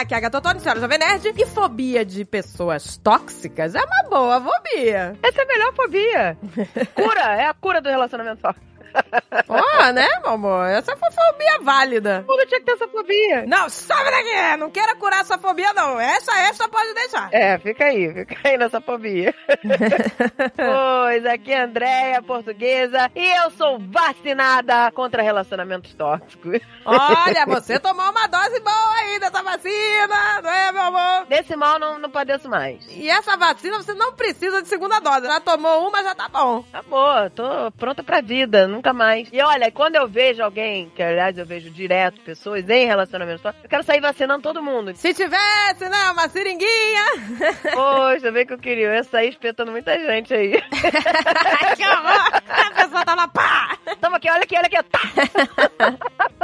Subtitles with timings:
[0.00, 1.34] aqui é a Gatotone, senhora Jovem Nerd.
[1.36, 5.14] E fobia de pessoas tóxicas é uma boa fobia.
[5.22, 6.38] Essa é a melhor fobia.
[6.94, 8.69] Cura, é a cura do relacionamento tóxico.
[9.48, 10.66] Ó, né, meu amor?
[10.68, 12.24] Essa foi fobia válida.
[12.26, 13.44] Todo tinha que ter essa fobia.
[13.46, 14.56] Não, sabe daqui!
[14.58, 15.98] Não quero curar essa fobia, não.
[15.98, 17.28] Essa, essa pode deixar.
[17.32, 19.34] É, fica aí, fica aí nessa fobia.
[20.56, 26.60] pois, aqui é Andréia, portuguesa, e eu sou vacinada contra relacionamentos tóxicos.
[26.84, 31.26] Olha, você tomou uma dose boa aí dessa vacina, não é, meu amor?
[31.26, 32.86] Desse mal não, não padeço mais.
[32.90, 35.26] E essa vacina você não precisa de segunda dose.
[35.26, 36.62] Já tomou uma, já tá bom.
[36.70, 39.28] Tá boa, tô pronta pra vida, nunca mais.
[39.30, 43.64] E olha, quando eu vejo alguém, que aliás eu vejo direto pessoas em relacionamentos tóxicos,
[43.64, 44.94] eu quero sair vacinando todo mundo.
[44.96, 47.04] Se tivesse, né, uma seringuinha.
[47.74, 48.86] Poxa, vê que eu queria.
[48.86, 50.52] Eu ia sair espetando muita gente aí.
[51.76, 52.42] que horror!
[52.48, 53.76] A pessoa tá lá, pá!
[54.00, 54.82] Toma aqui, olha aqui, olha aqui.
[54.82, 55.00] Tá.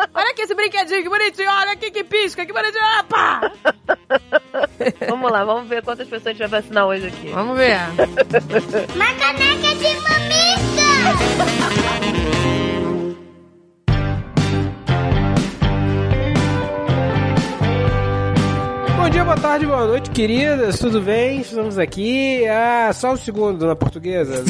[0.12, 1.50] olha aqui esse brinquedinho, que bonitinho.
[1.50, 2.84] Olha aqui que pisca, que bonitinho.
[2.84, 3.52] Ah, pá!
[5.08, 7.28] vamos lá, vamos ver quantas pessoas a gente vai vacinar hoje aqui.
[7.28, 7.78] Vamos ver.
[8.94, 10.85] Uma caneca de mamica!
[11.06, 12.65] Ha ha ha!
[18.96, 21.42] Bom dia, boa tarde, boa noite, queridas, tudo bem?
[21.42, 22.46] Estamos aqui.
[22.46, 24.42] Ah, só um segundo na portuguesa,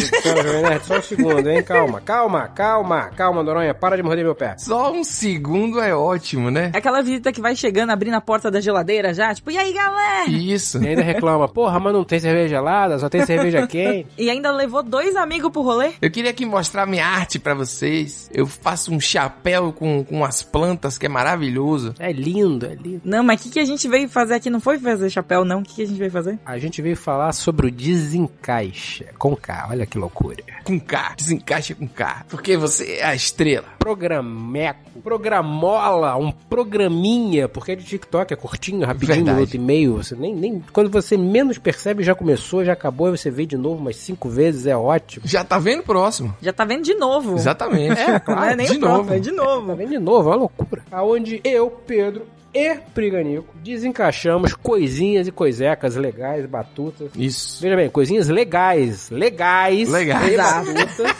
[0.84, 1.62] só um segundo, hein?
[1.64, 4.54] Calma, calma, calma, calma, Noronha, para de morder meu pé.
[4.56, 6.70] Só um segundo é ótimo, né?
[6.72, 9.72] É aquela visita que vai chegando, abrindo a porta da geladeira já, tipo, e aí,
[9.72, 10.30] galera?
[10.30, 10.82] Isso.
[10.82, 14.06] E ainda reclama, porra, mas não tem cerveja gelada, só tem cerveja quente.
[14.16, 15.90] E ainda levou dois amigos pro rolê.
[16.00, 18.30] Eu queria aqui mostrar minha arte para vocês.
[18.32, 21.94] Eu faço um chapéu com, com as plantas que é maravilhoso.
[21.98, 23.02] É lindo, é lindo.
[23.04, 24.50] Não, mas o que, que a gente veio fazer aqui?
[24.50, 25.60] Não foi fazer chapéu, não.
[25.60, 26.38] O que, que a gente veio fazer?
[26.44, 29.04] A gente veio falar sobre o desencaixe.
[29.18, 30.42] Com K, olha que loucura.
[30.64, 32.24] Com K, desencaixa com K.
[32.28, 33.66] Porque você é a estrela.
[33.78, 39.30] Programeco, programola, um programinha, porque é de TikTok, é curtinho, rapidinho, Verdade.
[39.30, 39.96] um minuto e meio.
[39.96, 43.56] Você nem, nem, quando você menos percebe, já começou, já acabou, e você vê de
[43.56, 45.26] novo umas cinco vezes, é ótimo.
[45.26, 46.34] Já tá vendo o próximo.
[46.42, 47.34] Já tá vendo de novo.
[47.36, 48.00] Exatamente.
[48.00, 49.14] É, claro, Não é nem de o próximo, novo.
[49.14, 49.66] é de novo.
[49.68, 50.82] Tá vendo de novo, é uma loucura.
[50.90, 57.10] Aonde eu, Pedro e Priganico desencaixamos coisinhas e coisecas legais, batutas.
[57.14, 57.60] Isso.
[57.60, 60.32] Veja bem, coisinhas legais, legais, Legais.
[60.32, 61.16] e batutas.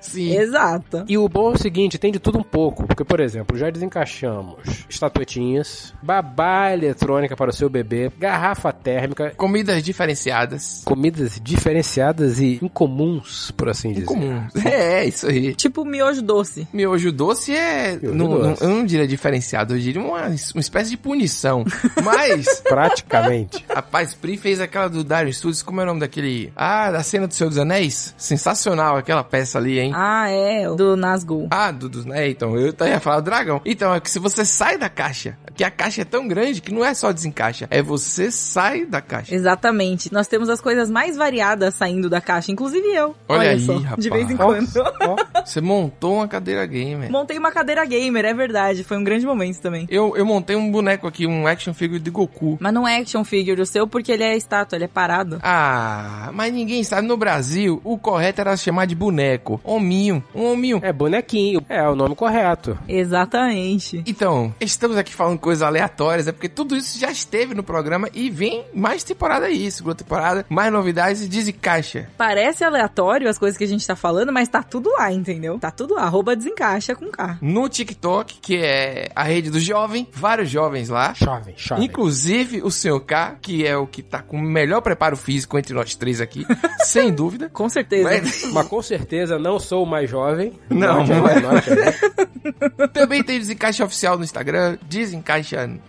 [0.00, 0.36] Sim.
[0.36, 1.04] Exato.
[1.08, 2.86] E o bom é o seguinte, tem de tudo um pouco.
[2.86, 4.56] Porque, por exemplo, já desencaixamos
[4.88, 10.82] estatuetinhas, babá eletrônica para o seu bebê, garrafa térmica, Comidas diferenciadas.
[10.84, 14.06] comidas diferenciadas e incomuns, por assim dizer.
[14.06, 14.46] Comum.
[14.66, 15.54] É, isso aí.
[15.54, 16.66] Tipo miojo doce.
[16.72, 17.96] Miojo doce é.
[18.00, 18.62] Miojo não- doce.
[18.64, 21.64] não- eu não diria diferenciado, eu diria uma, uma espécie de punição.
[22.04, 22.60] Mas.
[22.68, 23.64] Praticamente.
[23.72, 26.52] Rapaz, Pri fez aquela do Dario Studios, como é o nome daquele?
[26.56, 28.14] Ah, da cena do Senhor dos Anéis?
[28.18, 29.92] Sensacional aquela peça ali, hein?
[29.94, 31.48] Ah, é, do Nazgûl.
[31.50, 33.60] Ah, do, do né, então, eu ia falar do dragão.
[33.64, 36.72] Então, é que se você sai da caixa, que a caixa é tão grande que
[36.72, 39.34] não é só desencaixa, é você sai da caixa.
[39.34, 40.12] Exatamente.
[40.12, 43.14] Nós temos as coisas mais variadas saindo da caixa, inclusive eu.
[43.28, 44.02] Olha aí, só, rapaz.
[44.02, 44.68] De vez em quando.
[45.02, 45.16] ó.
[45.44, 47.10] Você montou uma cadeira gamer.
[47.10, 48.84] Montei uma cadeira gamer, é verdade.
[48.84, 49.86] Foi um grande momento também.
[49.90, 52.58] Eu, eu montei um boneco aqui, um action figure de Goku.
[52.60, 55.38] Mas não é action figure o seu, porque ele é estátua, ele é parado.
[55.42, 57.06] Ah, mas ninguém sabe.
[57.06, 59.60] No Brasil, o correto era chamar de boneco.
[59.64, 60.22] Hominho.
[60.34, 60.80] Um hominho.
[60.82, 61.64] É bonequinho.
[61.68, 62.76] É o nome correto.
[62.88, 64.02] Exatamente.
[64.06, 68.28] Então, estamos aqui falando coisas aleatórias, é porque tudo isso já esteve no programa e
[68.28, 72.08] vem mais temporada aí, segunda temporada, mais novidades e desencaixa.
[72.18, 75.56] Parece aleatório as coisas que a gente tá falando, mas tá tudo lá, entendeu?
[75.60, 76.02] Tá tudo lá.
[76.02, 77.38] Arroba desencaixa com K.
[77.40, 81.14] No TikTok, que é a rede do jovem, vários jovens lá.
[81.14, 81.84] Chove, chove.
[81.84, 82.98] Inclusive o Sr.
[83.06, 86.44] K, que é o que tá com o melhor preparo físico entre nós três aqui,
[86.82, 87.48] sem dúvida.
[87.52, 88.10] Com certeza.
[88.10, 90.52] Mas Mas com certeza não sou o mais jovem.
[90.68, 91.40] Não, Note, não é.
[91.40, 92.88] né?
[92.92, 95.35] também tem Desencaixa Oficial no Instagram, Desencaixa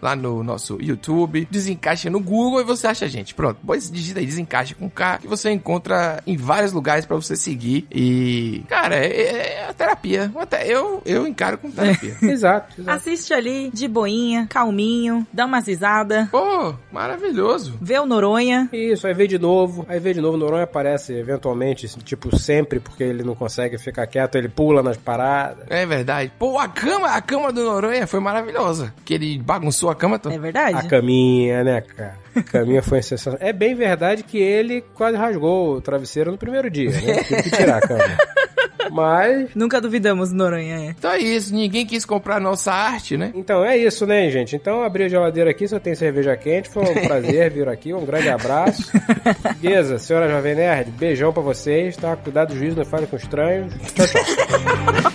[0.02, 3.34] lá no nosso YouTube, Desencaixa no Google e você acha a gente.
[3.34, 7.36] Pronto, depois digita aí Desencaixa com K, que você encontra em vários lugares pra você
[7.36, 7.88] seguir.
[7.92, 9.22] E, cara, é,
[9.62, 10.32] é a terapia.
[10.36, 12.16] Até eu, eu encaro como terapia.
[12.38, 12.98] Exato, exato.
[12.98, 17.78] Assiste ali, de boinha, calminho, dá umas risadas, Pô, maravilhoso.
[17.82, 18.70] vê o Noronha.
[18.72, 22.80] Isso, aí vê de novo, aí vê de novo, o Noronha aparece eventualmente, tipo, sempre,
[22.80, 25.66] porque ele não consegue ficar quieto, ele pula nas paradas.
[25.70, 26.32] É verdade.
[26.38, 28.94] Pô, a cama, a cama do Noronha foi maravilhosa.
[29.06, 30.36] Que ele bagunçou a cama toda.
[30.36, 30.88] É A verdade?
[30.88, 32.16] caminha, né, cara?
[32.36, 33.40] A caminha foi sensacional.
[33.42, 37.24] É bem verdade que ele quase rasgou o travesseiro no primeiro dia, né?
[37.24, 38.04] Tive que tirar a cama.
[38.90, 40.86] Mas, Nunca duvidamos do Noronha, é.
[40.98, 43.32] Então é isso, ninguém quis comprar nossa arte, né?
[43.36, 44.56] então é isso, né, gente?
[44.56, 46.70] Então abri a geladeira aqui, só tem cerveja quente.
[46.70, 48.90] Foi um prazer vir aqui, um grande abraço.
[49.60, 52.16] Beleza, senhora Jovem Nerd, beijão pra vocês, tá?
[52.16, 53.74] Cuidado do juízo, não fale com estranhos.
[53.94, 55.04] Tchau, tchau.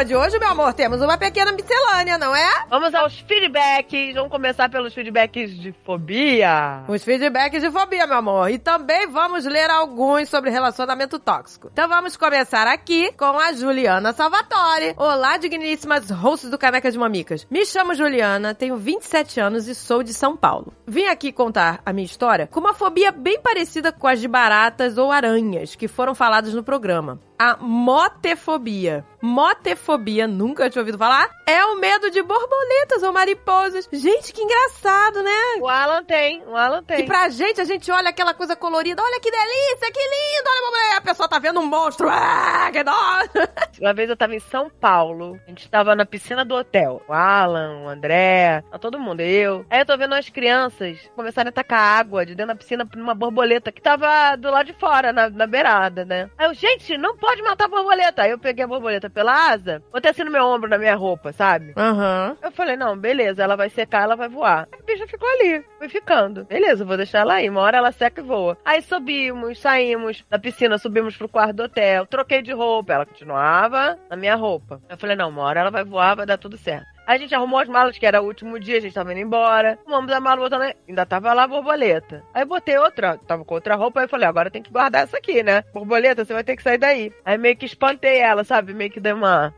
[0.00, 2.64] programa de hoje, meu amor, temos uma pequena miscelânea, não é?
[2.68, 4.14] Vamos aos feedbacks.
[4.14, 6.84] Vamos começar pelos feedbacks de fobia.
[6.88, 8.50] Os feedbacks de fobia, meu amor.
[8.50, 11.68] E também vamos ler alguns sobre relacionamento tóxico.
[11.72, 14.94] Então vamos começar aqui com a Juliana Salvatore.
[14.96, 17.46] Olá, digníssimas hosts do Caneca de Mamicas.
[17.50, 20.72] Me chamo Juliana, tenho 27 anos e sou de São Paulo.
[20.86, 24.96] Vim aqui contar a minha história com uma fobia bem parecida com as de baratas
[24.96, 27.20] ou aranhas que foram faladas no programa.
[27.38, 29.04] A motefobia.
[29.22, 31.28] Motefobia, nunca tinha ouvido falar?
[31.46, 33.88] É o medo de borboletas ou mariposas.
[33.92, 35.60] Gente, que engraçado, né?
[35.60, 37.00] O Alan tem, o Alan tem.
[37.00, 40.96] E pra gente, a gente olha aquela coisa colorida, olha que delícia, que lindo, olha,
[40.96, 42.92] a pessoa tá vendo um monstro, ah, que dó.
[43.80, 47.02] Uma vez eu tava em São Paulo, a gente tava na piscina do hotel.
[47.06, 49.66] O Alan, o André, tá todo mundo, eu.
[49.68, 53.00] Aí eu tô vendo as crianças começarem a tacar água de dentro da piscina pra
[53.00, 56.30] uma borboleta que tava do lado de fora, na, na beirada, né?
[56.38, 58.22] Aí eu, gente, não pode matar a borboleta.
[58.22, 61.32] Aí eu peguei a borboleta pela asa, botei assim no meu ombro, na minha roupa,
[61.32, 61.72] sabe?
[61.76, 62.36] Aham.
[62.42, 64.68] Eu falei, não, beleza, ela vai secar, ela vai voar.
[64.72, 66.44] A bicha ficou ali, foi ficando.
[66.44, 67.48] Beleza, vou deixar ela aí.
[67.48, 68.56] Uma hora ela seca e voa.
[68.64, 72.92] Aí subimos, saímos da piscina, subimos pro quarto do hotel, troquei de roupa.
[72.92, 74.80] Ela continuava na minha roupa.
[74.88, 76.86] Eu falei, não, uma hora ela vai voar, vai dar tudo certo.
[77.10, 79.76] A gente arrumou as malas, que era o último dia, a gente tava indo embora.
[79.84, 80.72] Arrumamos a mala, botando...
[80.88, 82.22] ainda tava lá a borboleta.
[82.32, 85.16] Aí botei outra, tava com outra roupa, aí eu falei, agora tem que guardar essa
[85.16, 85.64] aqui, né?
[85.74, 87.12] Borboleta, você vai ter que sair daí.
[87.24, 88.72] Aí meio que espantei ela, sabe?
[88.72, 89.52] Meio que dei uma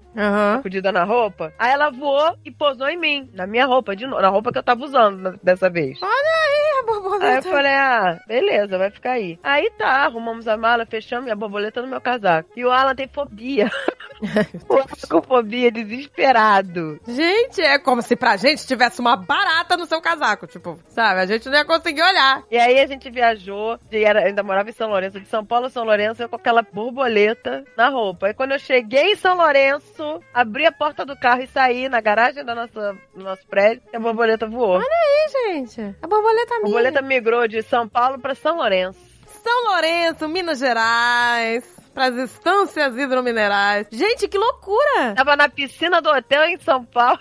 [0.57, 1.53] sacudida na roupa.
[1.59, 4.57] Aí ela voou e pousou em mim, na minha roupa, de novo, na roupa que
[4.59, 5.99] eu tava usando na- dessa vez.
[6.03, 7.43] Olha aí a Aí eu borboleta.
[7.51, 9.39] falei, ah, beleza, vai ficar aí.
[9.43, 12.49] Aí tá, arrumamos a mala, fechamos e a borboleta no meu casaco.
[12.57, 13.71] E o Alan tem fobia.
[14.69, 17.01] o Alan com fobia, desesperado.
[17.07, 21.21] Gente, é como se pra gente tivesse uma barata no seu casaco, tipo, sabe?
[21.21, 22.43] A gente não ia conseguir olhar.
[22.51, 25.67] E aí a gente viajou, e era, ainda morava em São Lourenço, de São Paulo
[25.67, 28.27] a São Lourenço, eu com aquela borboleta na roupa.
[28.29, 32.01] Aí quando eu cheguei em São Lourenço, abri a porta do carro e saí na
[32.01, 34.81] garagem da nossa, do nosso prédio, e a borboleta voou.
[34.81, 36.63] Ih, gente, a borboleta A minha.
[36.65, 38.99] borboleta migrou de São Paulo pra São Lourenço.
[39.43, 43.87] São Lourenço, Minas Gerais, pras estâncias hidrominerais.
[43.91, 45.15] Gente, que loucura!
[45.17, 47.21] Tava na piscina do hotel em São Paulo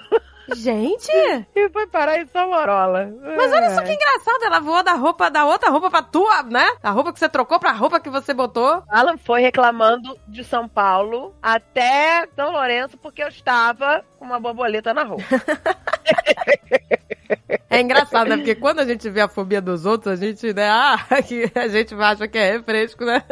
[0.55, 1.11] Gente!
[1.55, 3.09] e foi parar em São Morola.
[3.37, 6.67] Mas olha só que engraçado, ela voou da roupa da outra roupa pra tua, né?
[6.81, 8.83] Da roupa que você trocou pra roupa que você botou.
[8.89, 14.93] Alan foi reclamando de São Paulo até São Lourenço porque eu estava com uma borboleta
[14.93, 15.23] na roupa.
[17.69, 18.37] É engraçado, né?
[18.37, 20.69] Porque quando a gente vê a fobia dos outros, a gente, né?
[20.69, 23.23] Ah, a gente acha que é refresco, né?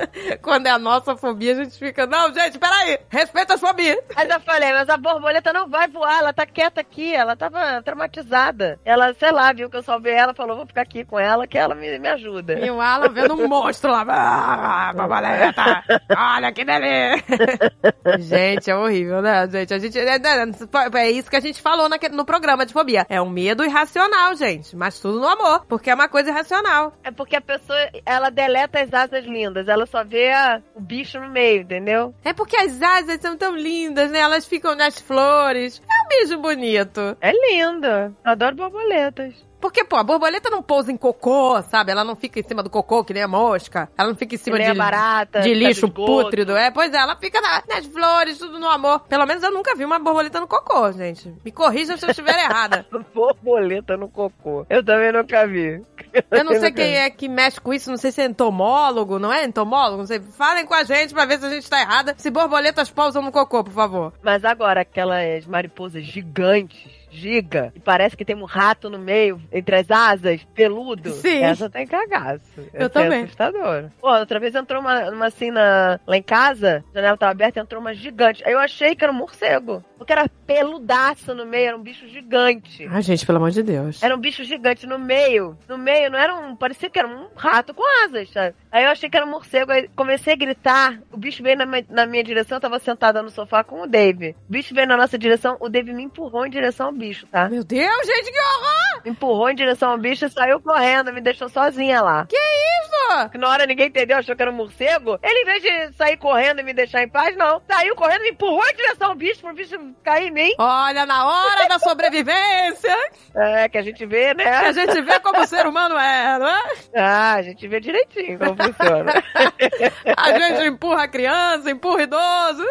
[0.41, 3.97] Quando é a nossa fobia, a gente fica, não, gente, peraí, respeita as fobias.
[4.15, 7.81] Mas eu falei, mas a borboleta não vai voar, ela tá quieta aqui, ela tava
[7.83, 8.79] traumatizada.
[8.85, 11.57] Ela, sei lá, viu que eu salvei ela, falou, vou ficar aqui com ela que
[11.57, 12.53] ela me, me ajuda.
[12.59, 14.05] E o Alan vendo um monstro lá.
[14.07, 15.83] Ah, borboleta!
[16.15, 17.23] Olha que delícia!
[18.19, 19.73] gente, é horrível, né, gente?
[19.73, 19.97] A gente.
[19.99, 23.05] É, é- é isso que a gente falou naque- no programa de fobia.
[23.09, 23.88] É um medo irracional,
[24.37, 24.75] gente.
[24.75, 25.65] Mas tudo no amor.
[25.67, 26.93] Porque é uma coisa irracional.
[27.03, 31.19] É porque a pessoa, ela deleta as asas lindas, ela só vê a- o bicho
[31.19, 32.13] no meio, entendeu?
[32.23, 34.19] É porque as asas são tão lindas, né?
[34.19, 35.81] Elas ficam nas flores.
[35.89, 37.17] É um bicho bonito.
[37.21, 37.87] É lindo.
[37.87, 39.33] Eu adoro borboletas.
[39.59, 41.91] Porque, pô, a borboleta não pousa em cocô, sabe?
[41.91, 43.89] Ela não fica em cima do cocô, que nem a mosca.
[43.97, 46.05] Ela não fica em cima de, barata, de lixo esgoto.
[46.05, 46.55] pútrido.
[46.55, 49.01] É, pois é, ela fica na- nas flores, tudo no amor.
[49.01, 51.33] Pelo menos eu nunca vi uma borboleta no cocô, gente.
[51.43, 52.85] Me corrija se eu estiver errada.
[53.13, 54.65] Borboleta no cocô.
[54.69, 55.83] Eu também nunca vi.
[56.31, 59.31] Eu não sei quem é que mexe com isso, não sei se é entomólogo, não
[59.31, 59.97] é entomólogo?
[59.99, 60.19] Não sei.
[60.19, 62.15] Falem com a gente pra ver se a gente tá errada.
[62.17, 64.13] Se borboletas pousam no cocô, por favor.
[64.23, 69.75] Mas agora, aquelas mariposas gigantes, giga, e parece que tem um rato no meio, entre
[69.75, 71.11] as asas, peludo.
[71.11, 71.43] Sim.
[71.43, 72.41] Essa tem cagaço.
[72.73, 73.21] Eu Essa também.
[73.21, 73.91] É assustadora.
[73.99, 77.59] Pô, outra vez entrou uma, uma assim na, lá em casa, a janela tava aberta,
[77.59, 78.43] entrou uma gigante.
[78.45, 79.83] Aí eu achei que era um morcego.
[79.97, 82.87] Porque era peludaço no meio, era um bicho gigante.
[82.89, 84.01] Ai, gente, pelo amor de Deus.
[84.01, 85.57] Era um bicho gigante no meio.
[85.67, 86.55] No meio, não era um.
[86.55, 88.55] Parecia que era um rato com asas, sabe?
[88.71, 89.71] Aí eu achei que era um morcego.
[89.71, 90.99] Aí comecei a gritar.
[91.11, 92.57] O bicho veio na, mi- na minha direção.
[92.57, 94.35] Eu tava sentada no sofá com o Dave.
[94.47, 95.57] O bicho veio na nossa direção.
[95.59, 97.49] O Dave me empurrou em direção ao bicho, tá?
[97.49, 99.01] Meu Deus, gente, que horror!
[99.05, 101.11] Me empurrou em direção ao bicho e saiu correndo.
[101.13, 102.25] Me deixou sozinha lá.
[102.27, 103.29] Que isso?
[103.31, 105.17] Que na hora ninguém entendeu, achou que era um morcego.
[105.23, 107.61] Ele, em vez de sair correndo e me deixar em paz, não.
[107.67, 110.53] Saiu correndo, me empurrou em direção ao bicho, pro bicho cair em mim.
[110.59, 112.95] Olha, na hora da sobrevivência,
[113.35, 114.57] É, que a gente vê, que né?
[114.57, 116.63] a gente vê como o ser humano é, não é?
[116.95, 119.13] Ah, a gente vê direitinho como funciona.
[120.17, 122.65] A gente empurra a criança, empurra o idoso.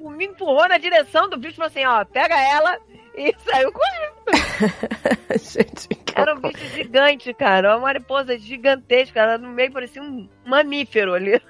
[0.00, 2.78] me empurrou na direção do bicho e falou assim, ó, pega ela
[3.18, 4.14] e saiu correndo.
[5.38, 7.74] gente, que Era um bicho gigante, cara.
[7.74, 9.20] Uma mariposa gigantesca.
[9.20, 11.42] Ela no meio parecia um mamífero ali.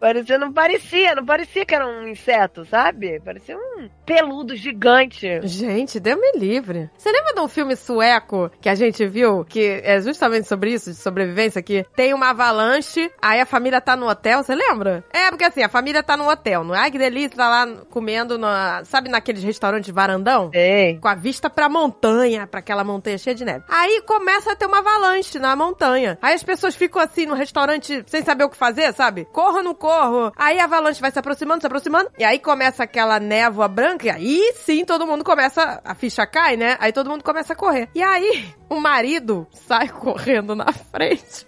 [0.00, 3.20] Parecia, não parecia, não parecia que era um inseto, sabe?
[3.20, 5.40] Parecia um peludo gigante.
[5.42, 6.90] Gente, deu me livre.
[6.96, 10.90] Você lembra de um filme sueco que a gente viu, que é justamente sobre isso,
[10.90, 15.04] de sobrevivência, que tem uma avalanche, aí a família tá no hotel, você lembra?
[15.12, 16.78] É, porque assim, a família tá no hotel, não é?
[16.78, 20.50] Ai, que delícia, tá lá comendo, na, sabe naqueles restaurantes varandão?
[20.54, 20.98] Ei.
[20.98, 23.64] Com a vista pra montanha, pra aquela montanha cheia de neve.
[23.68, 26.18] Aí começa a ter uma avalanche na montanha.
[26.22, 29.26] Aí as pessoas ficam assim no restaurante sem saber o que fazer, sabe?
[29.26, 30.32] Corro, não corro.
[30.36, 32.10] Aí a avalanche vai se aproximando, se aproximando.
[32.18, 34.06] E aí começa aquela névoa branca.
[34.06, 35.80] E aí sim todo mundo começa.
[35.84, 36.76] A ficha cai, né?
[36.78, 37.88] Aí todo mundo começa a correr.
[37.94, 41.46] E aí o marido sai correndo na frente.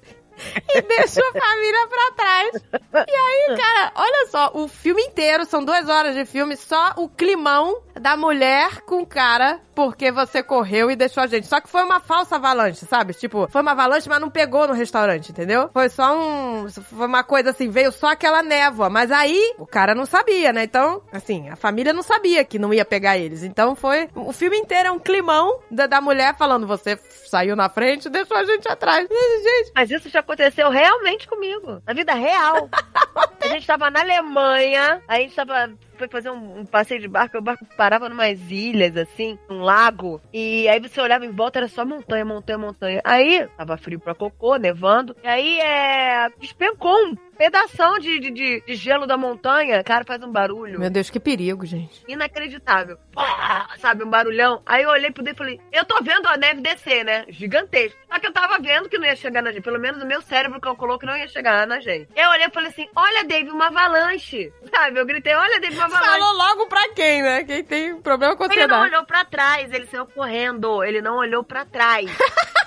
[0.75, 2.63] E deixa a família pra trás.
[3.09, 7.09] E aí, cara, olha só, o filme inteiro, são duas horas de filme, só o
[7.09, 11.47] climão da mulher com o cara, porque você correu e deixou a gente.
[11.47, 13.13] Só que foi uma falsa avalanche, sabe?
[13.13, 15.69] Tipo, foi uma avalanche, mas não pegou no restaurante, entendeu?
[15.73, 16.69] Foi só um.
[16.69, 18.89] Foi uma coisa assim, veio só aquela névoa.
[18.89, 20.65] Mas aí, o cara não sabia, né?
[20.65, 23.43] Então, assim, a família não sabia que não ia pegar eles.
[23.43, 24.09] Então foi.
[24.15, 28.37] O filme inteiro é um climão da, da mulher falando: você saiu na frente deixou
[28.37, 29.09] a gente atrás.
[29.09, 31.83] Gente, Mas isso já aconteceu realmente comigo.
[31.87, 32.69] Na vida real.
[33.41, 35.73] a gente tava na Alemanha, a gente tava.
[35.97, 40.21] Foi fazer um, um passeio de barco, o barco parava numas ilhas, assim, um lago.
[40.33, 43.01] E aí você olhava em volta, era só montanha, montanha, montanha.
[43.05, 45.15] Aí, tava frio pra cocô, nevando.
[45.23, 46.29] E aí, é.
[46.41, 49.83] Despencou um pedação de, de, de- de gelo da montanha.
[49.83, 52.03] Cara, faz um barulho meu Deus, que perigo, gente.
[52.07, 52.97] inacreditável.
[53.13, 54.63] Pá, sabe, um barulhão.
[54.65, 57.25] Aí eu olhei pro Dave e falei, eu tô vendo a neve descer, né?
[57.29, 57.99] Gigantesco.
[58.11, 59.63] Só que eu tava vendo que não ia chegar na gente.
[59.65, 62.09] Pelo menos o meu cérebro calculou que não ia chegar na gente.
[62.15, 64.53] Eu olhei e falei assim, olha, Dave, uma avalanche.
[64.73, 66.11] Sabe, eu gritei, olha, Dave, uma avalanche.
[66.11, 67.43] Falou logo pra quem, né?
[67.43, 68.87] Quem tem problema com Ele não ansiedade.
[68.95, 70.85] olhou pra trás, ele saiu correndo.
[70.85, 72.07] Ele não olhou pra trás.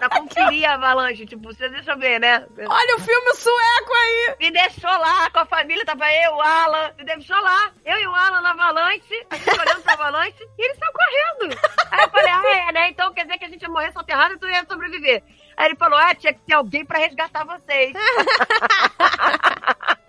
[0.00, 1.26] pra conferir a avalanche.
[1.26, 2.44] Tipo, você deixa ver, né?
[2.58, 4.34] Olha o filme sueco aí!
[4.40, 8.06] Me deixou lá com a família, tava eu, o Alan, me deixou lá, eu e
[8.06, 11.58] o Alan na avalanche, a gente olhando pra avalanche, e ele saiu correndo.
[11.90, 12.88] Aí eu falei, ah, é, né?
[12.88, 15.22] Então quer dizer que a gente ia morrer soterrado e tu ia sobreviver.
[15.56, 17.92] Aí ele falou, ah, tinha que ter alguém pra resgatar vocês.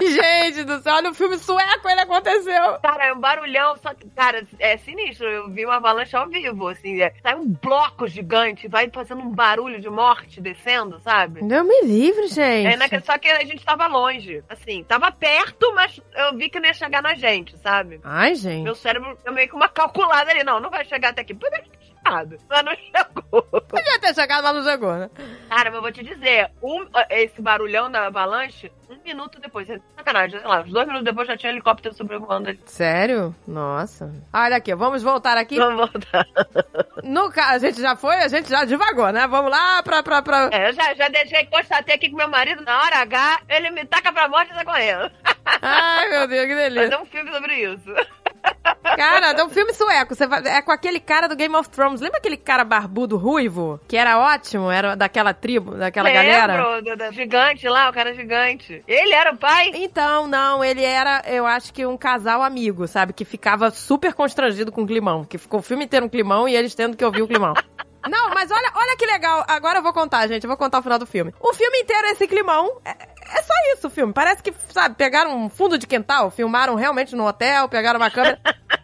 [0.50, 2.78] Gente do céu, olha o filme sueco, ele aconteceu.
[2.82, 5.26] Cara, é um barulhão, só que, cara, é sinistro.
[5.26, 9.30] Eu vi uma avalanche ao vivo, assim, é, sai um bloco gigante, vai fazendo um
[9.30, 11.42] barulho de morte descendo, sabe?
[11.42, 12.66] Deus me livre, gente.
[12.72, 16.58] É, na- só que a gente tava longe, assim, tava perto, mas eu vi que
[16.60, 18.00] não ia chegar na gente, sabe?
[18.04, 18.62] Ai, gente.
[18.64, 20.42] Meu cérebro deu meio que uma calculada ali.
[20.44, 21.36] Não, não vai chegar até aqui.
[22.04, 22.28] Mas
[22.64, 23.42] não chegou.
[23.42, 25.10] Podia ter chegado lá no chegou, né?
[25.48, 29.78] Cara, mas eu vou te dizer, um- esse barulhão da avalanche, um minuto depois, é
[29.96, 32.60] sacanagem, sei lá, uns dois minutos depois já tinha helicóptero sobrevoando ali.
[32.66, 33.34] Sério?
[33.46, 34.12] Nossa.
[34.32, 35.56] Olha aqui, vamos voltar aqui.
[35.56, 36.24] Vamos voltar.
[37.02, 37.32] No.
[37.34, 39.26] A gente já foi, a gente já divagou, né?
[39.26, 40.02] Vamos lá pra...
[40.02, 40.50] pra, pra...
[40.52, 43.86] É, eu já, já deixei, constatei aqui que meu marido, na hora H, ele me
[43.86, 45.10] taca pra morte e sai correndo.
[45.62, 46.90] Ai, meu Deus, que delícia.
[46.90, 47.94] Fazer um filme sobre isso.
[48.96, 50.14] Cara, é um filme sueco.
[50.14, 52.00] Você vai- É com aquele cara do Game of Thrones.
[52.00, 53.80] Lembra aquele cara barbudo ruivo?
[53.86, 56.64] Que era ótimo, era daquela tribo, daquela galera?
[56.64, 58.82] Lembro, do, do gigante lá, o cara gigante.
[58.86, 59.70] Ele era o pai?
[59.74, 63.12] Então, não, ele era, eu acho que um casal amigo, sabe?
[63.12, 65.24] Que ficava super constrangido com o climão.
[65.24, 67.54] Que ficou o filme inteiro um climão e eles tendo que ouvir o climão.
[68.08, 69.44] Não, mas olha, olha que legal.
[69.46, 70.42] Agora eu vou contar, gente.
[70.44, 71.34] Eu vou contar o final do filme.
[71.38, 72.80] O filme inteiro é esse climão.
[73.30, 74.12] É, só isso o filme.
[74.12, 78.38] Parece que, sabe, pegaram um fundo de quintal, filmaram realmente no hotel, pegaram uma câmera.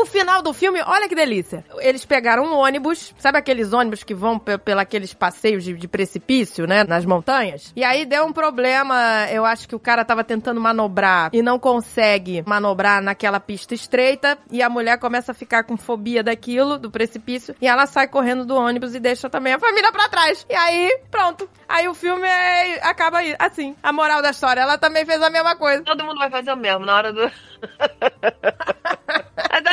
[0.00, 1.64] O final do filme, olha que delícia.
[1.78, 5.88] Eles pegaram um ônibus, sabe aqueles ônibus que vão pe- pela aqueles passeios de, de
[5.88, 7.72] precipício, né, nas montanhas?
[7.76, 11.58] E aí deu um problema, eu acho que o cara tava tentando manobrar e não
[11.58, 16.90] consegue manobrar naquela pista estreita e a mulher começa a ficar com fobia daquilo, do
[16.90, 20.46] precipício, e ela sai correndo do ônibus e deixa também a família pra trás.
[20.48, 21.48] E aí, pronto.
[21.68, 23.74] Aí o filme é- acaba aí, assim.
[23.82, 25.82] A moral da história, ela também fez a mesma coisa.
[25.84, 27.30] Todo mundo vai fazer o mesmo na hora do.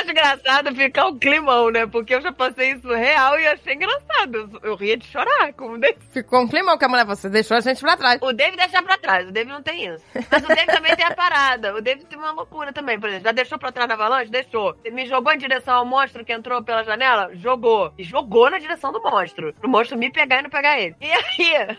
[0.10, 1.86] Engraçado ficar um climão, né?
[1.86, 4.60] Porque eu já passei isso real e achei engraçado.
[4.64, 6.00] Eu, ria de chorar, como o David.
[6.12, 8.20] Ficou um climão que a mulher, você deixou a gente pra trás.
[8.22, 10.04] O David deixa pra trás, o David não tem isso.
[10.14, 11.76] Mas o David também tem a parada.
[11.76, 13.26] O David tem uma loucura também, por exemplo.
[13.26, 14.32] Já deixou pra trás da avalanche?
[14.32, 14.76] Deixou.
[14.92, 17.30] Me jogou em direção ao monstro que entrou pela janela?
[17.36, 17.94] Jogou.
[17.98, 19.54] E jogou na direção do monstro.
[19.54, 20.96] Pro monstro me pegar e não pegar ele.
[21.02, 21.78] E aí?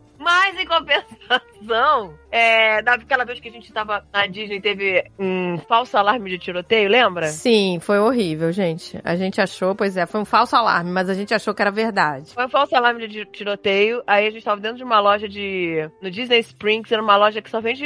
[0.24, 5.98] Mas em compensação, é, daquela vez que a gente tava na Disney, teve um falso
[5.98, 7.26] alarme de tiroteio, lembra?
[7.34, 8.98] Sim, foi horrível, gente.
[9.04, 11.70] A gente achou, pois é, foi um falso alarme, mas a gente achou que era
[11.70, 12.32] verdade.
[12.32, 14.02] Foi um falso alarme de tiroteio.
[14.06, 15.88] Aí a gente tava dentro de uma loja de.
[16.00, 17.84] No Disney Springs, era uma loja que só vende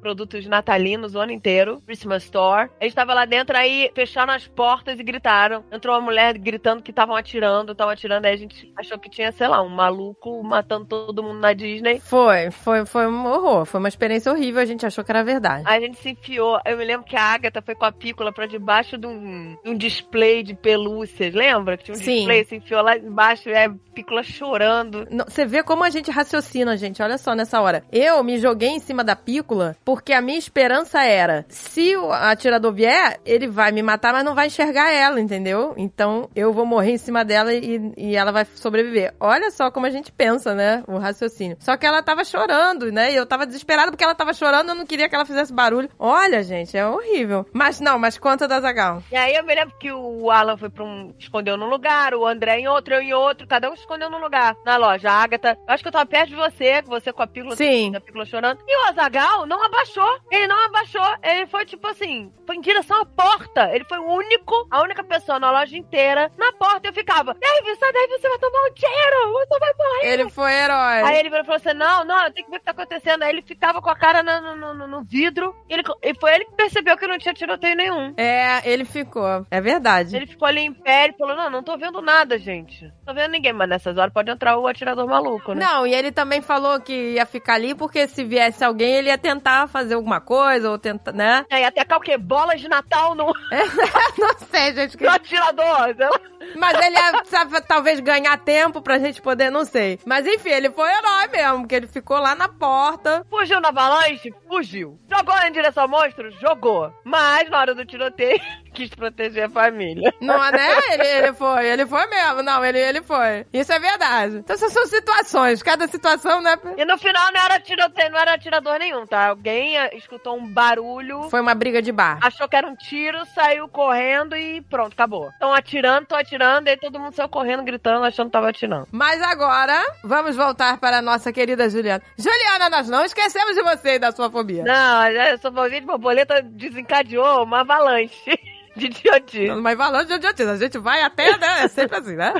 [0.00, 1.82] produtos natalinos o ano inteiro.
[1.86, 2.70] Christmas Store.
[2.80, 5.64] A gente tava lá dentro, aí fecharam as portas e gritaram.
[5.72, 8.26] Entrou uma mulher gritando que estavam atirando, estavam atirando.
[8.26, 12.00] Aí a gente achou que tinha, sei lá, um maluco matando todo mundo na Disney.
[12.00, 13.64] Foi, foi, foi um horror.
[13.64, 14.60] Foi uma experiência horrível.
[14.60, 15.64] A gente achou que era verdade.
[15.66, 16.58] Aí a gente se enfiou.
[16.64, 19.70] Eu me lembro que a Agatha foi com a pícola pra debaixo de um, de
[19.70, 21.34] um display de pelúcias.
[21.34, 21.76] Lembra?
[21.76, 22.16] Que tinha um Sim.
[22.16, 25.06] display, se enfiou lá embaixo a pícola chorando.
[25.10, 27.02] Não, Você vê como a gente raciocina, gente.
[27.02, 27.84] Olha só nessa hora.
[27.92, 32.72] Eu me joguei em cima da pícola porque a minha esperança era: se o atirador
[32.72, 35.74] vier, ele vai me matar, mas não vai enxergar ela, entendeu?
[35.76, 39.14] Então eu vou morrer em cima dela e, e ela vai sobreviver.
[39.20, 40.82] Olha só como a gente pensa, né?
[40.86, 41.56] O raciocínio.
[41.60, 43.12] Só que ela tava chorando, né?
[43.12, 45.88] E eu tava desesperada porque ela tava chorando, eu não queria que ela fizesse barulho.
[45.98, 47.46] Olha, gente, é horrível.
[47.52, 49.02] Mas não, mas conta da Zagal.
[49.10, 51.14] E aí eu me lembro que o Alan foi pra um.
[51.18, 54.56] escondeu num lugar, o André em outro, eu em outro, cada um escondeu num lugar.
[54.64, 55.56] Na loja, a Agatha.
[55.66, 57.94] Eu acho que eu tava perto de você, você com a pílula, Sim.
[57.94, 58.60] a pílula chorando.
[58.66, 60.18] E o Azagal não abaixou.
[60.30, 61.06] Ele não abaixou.
[61.22, 63.70] Ele foi tipo assim, foi em direção à porta.
[63.72, 66.88] Ele foi o único, a única pessoa na loja inteira, na porta.
[66.88, 70.12] Eu ficava, Dave, sai daí, você vai tomar um tiro, você vai morrer.
[70.12, 71.02] Ele foi herói.
[71.02, 73.22] Aí ele falou assim: não, não, tem que ver o que tá acontecendo.
[73.22, 75.54] Aí ele ficava com a cara no, no, no- no vidro.
[75.68, 78.14] E, ele, e foi ele que percebeu que não tinha tiroteio nenhum.
[78.16, 79.46] É, ele ficou.
[79.50, 80.16] É verdade.
[80.16, 82.84] Ele ficou ali em pé e falou: Não, não tô vendo nada, gente.
[82.84, 85.64] Não tô vendo ninguém, mas nessas horas pode entrar o atirador maluco, né?
[85.64, 89.18] Não, e ele também falou que ia ficar ali porque se viesse alguém, ele ia
[89.18, 91.44] tentar fazer alguma coisa, ou tentar, né?
[91.50, 92.16] Aí até cá o quê?
[92.18, 93.26] Bolas de Natal no,
[94.18, 94.96] Não sei, gente.
[94.96, 95.64] que- no atirador.
[95.98, 96.10] lá.
[96.56, 99.98] Mas ele ia, sabe, talvez ganhar tempo pra gente poder, não sei.
[100.04, 103.24] Mas enfim, ele foi herói mesmo, porque ele ficou lá na porta.
[103.30, 104.32] Fugiu na avalanche?
[104.46, 104.98] Fugiu.
[105.10, 106.30] Jogou em direção ao monstro?
[106.32, 106.92] Jogou.
[107.02, 108.40] Mas na hora do tiroteio,
[108.72, 110.12] quis proteger a família.
[110.20, 110.74] Não, né?
[110.94, 112.42] Ele, ele foi, ele foi mesmo.
[112.42, 113.46] Não, ele, ele foi.
[113.52, 114.36] Isso é verdade.
[114.36, 115.62] Então, essas são situações.
[115.62, 116.56] Cada situação, né?
[116.76, 119.28] E no final não era tiroteio, não era atirador nenhum, tá?
[119.28, 121.28] Alguém eh, escutou um barulho.
[121.30, 122.18] Foi uma briga de bar.
[122.22, 125.30] Achou que era um tiro, saiu correndo e pronto, acabou.
[125.30, 128.86] Estão atirando, tô atirando, e aí todo mundo saiu correndo, gritando, achando que tava atirando.
[128.92, 132.02] Mas agora, vamos voltar para a nossa querida Juliana.
[132.16, 134.64] Juliana, nós não esquecemos de você e da sua fobia.
[134.64, 138.14] Não, essa fovinha de borboleta desencadeou uma avalanche
[138.76, 139.50] de idiotice.
[139.60, 141.64] Mas falando de idiotice, a gente vai até, né?
[141.64, 142.32] É sempre assim, né?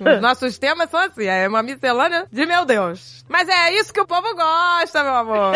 [0.00, 3.24] Os nossos temas são assim, é uma miscelânea de meu Deus.
[3.28, 5.52] Mas é isso que o povo gosta, meu amor.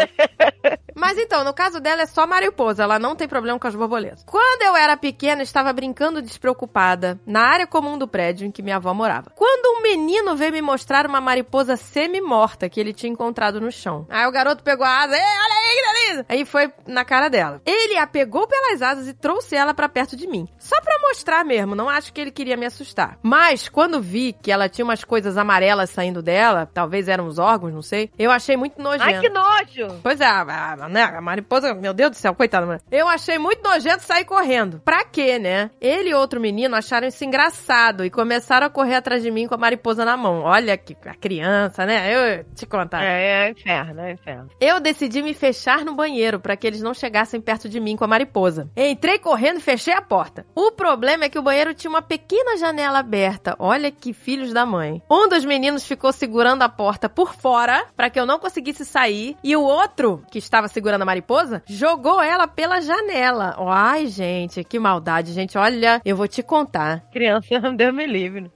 [0.94, 4.24] Mas então, no caso dela é só mariposa, ela não tem problema com as borboletas.
[4.26, 8.76] Quando eu era pequena, estava brincando despreocupada na área comum do prédio em que minha
[8.76, 9.30] avó morava.
[9.34, 14.06] Quando um menino veio me mostrar uma mariposa semi-morta que ele tinha encontrado no chão.
[14.10, 16.26] Aí o garoto pegou a asa, Ei, olha aí, que delícia!
[16.28, 17.62] Aí foi na cara dela.
[17.64, 20.46] Ele a pegou pelas asas e trouxe ela pra perto de mim.
[20.58, 23.18] Só pra mostrar mesmo, não acho que ele queria me assustar.
[23.22, 27.72] Mas quando vi que ela tinha umas coisas amarelas saindo dela, talvez eram os órgãos,
[27.72, 29.02] não sei, eu achei muito nojento.
[29.04, 30.00] Ai, que nojo!
[30.02, 32.80] Pois é, a, a- né, a mariposa, meu Deus do céu, coitada, mano.
[32.90, 34.80] Eu achei muito nojento sair correndo.
[34.84, 35.70] Pra quê, né?
[35.80, 39.54] Ele e outro menino acharam isso engraçado e começaram a correr atrás de mim com
[39.54, 40.42] a mariposa na mão.
[40.42, 42.10] Olha que a criança, né?
[42.40, 43.02] Eu te contar.
[43.02, 44.48] É, é inferno, é inferno.
[44.60, 48.04] Eu decidi me fechar no banheiro para que eles não chegassem perto de mim com
[48.04, 48.68] a mariposa.
[48.76, 50.44] Entrei correndo e fechei a porta.
[50.56, 53.54] O problema é que o banheiro tinha uma pequena janela aberta.
[53.60, 55.00] Olha que filhos da mãe.
[55.08, 59.36] Um dos meninos ficou segurando a porta por fora para que eu não conseguisse sair
[59.44, 63.54] e o outro, que estava segurando a mariposa, jogou ela pela janela.
[63.68, 65.56] Ai, gente, que maldade, gente.
[65.56, 67.04] Olha, eu vou te contar.
[67.12, 67.46] Criança,
[67.76, 68.50] Deus me livre.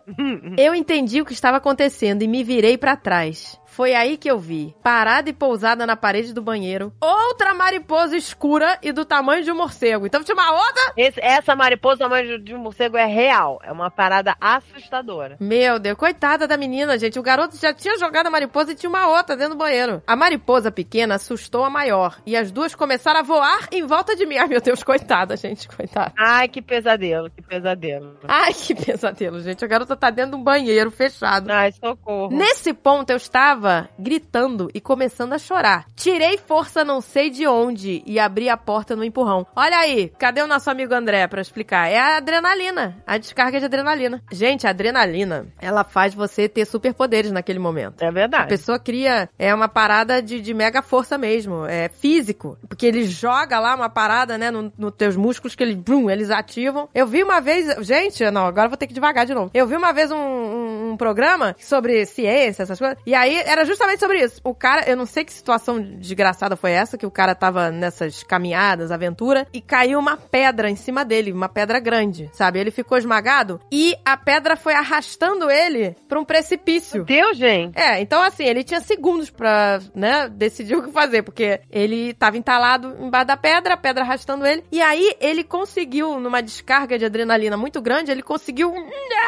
[0.59, 3.61] Eu entendi o que estava acontecendo e me virei pra trás.
[3.75, 8.79] Foi aí que eu vi, parada e pousada na parede do banheiro, outra mariposa escura
[8.81, 10.07] e do tamanho de um morcego.
[10.07, 10.93] Então tinha uma outra.
[10.97, 13.59] Esse- essa mariposa tamanho de um morcego é real.
[13.65, 15.37] É uma parada assustadora.
[15.41, 17.19] Meu Deus, coitada da menina, gente.
[17.19, 20.01] O garoto já tinha jogado a mariposa e tinha uma outra dentro do banheiro.
[20.07, 24.25] A mariposa pequena assustou a maior e as duas começaram a voar em volta de
[24.25, 24.37] mim.
[24.39, 26.13] Ai, meu Deus, coitada, gente, coitada.
[26.17, 28.19] Ai, que pesadelo, que pesadelo.
[28.29, 29.65] Ai, que pesadelo, gente.
[29.65, 31.51] A garota tá dentro de um banheiro fechado.
[31.51, 32.29] Ai, socorro.
[32.37, 33.64] Nesse ponto eu estava
[33.99, 35.87] gritando e começando a chorar.
[35.97, 39.47] Tirei força não sei de onde e abri a porta no empurrão.
[39.57, 41.89] Olha aí, cadê o nosso amigo André pra explicar?
[41.91, 44.23] É a adrenalina, a descarga de adrenalina.
[44.33, 48.03] Gente, a adrenalina, ela faz você ter superpoderes naquele momento.
[48.03, 48.49] É A verdade.
[48.49, 52.59] pessoa cria, é uma parada de, de mega força mesmo, é físico.
[52.69, 56.31] Porque ele joga lá uma parada, né, nos no teus músculos que eles, brum, eles
[56.31, 56.89] ativam.
[56.95, 59.51] Eu vi uma vez, gente, não, agora eu vou ter que devagar de novo.
[59.55, 63.65] Eu vi uma vez um, um- um programa sobre ciência, essas coisas, e aí era
[63.65, 64.41] justamente sobre isso.
[64.45, 68.23] O cara, eu não sei que situação desgraçada foi essa, que o cara tava nessas
[68.23, 72.59] caminhadas, aventura, e caiu uma pedra em cima dele, uma pedra grande, sabe?
[72.59, 76.97] Ele ficou esmagado e a pedra foi arrastando ele pra um precipício.
[76.99, 77.79] Meu Deus, gente.
[77.79, 82.37] É, então assim, ele tinha segundos pra, né, decidir o que fazer, porque ele tava
[82.37, 87.05] entalado embaixo da pedra, a pedra arrastando ele, e aí ele conseguiu, numa descarga de
[87.05, 88.75] adrenalina muito grande, ele conseguiu,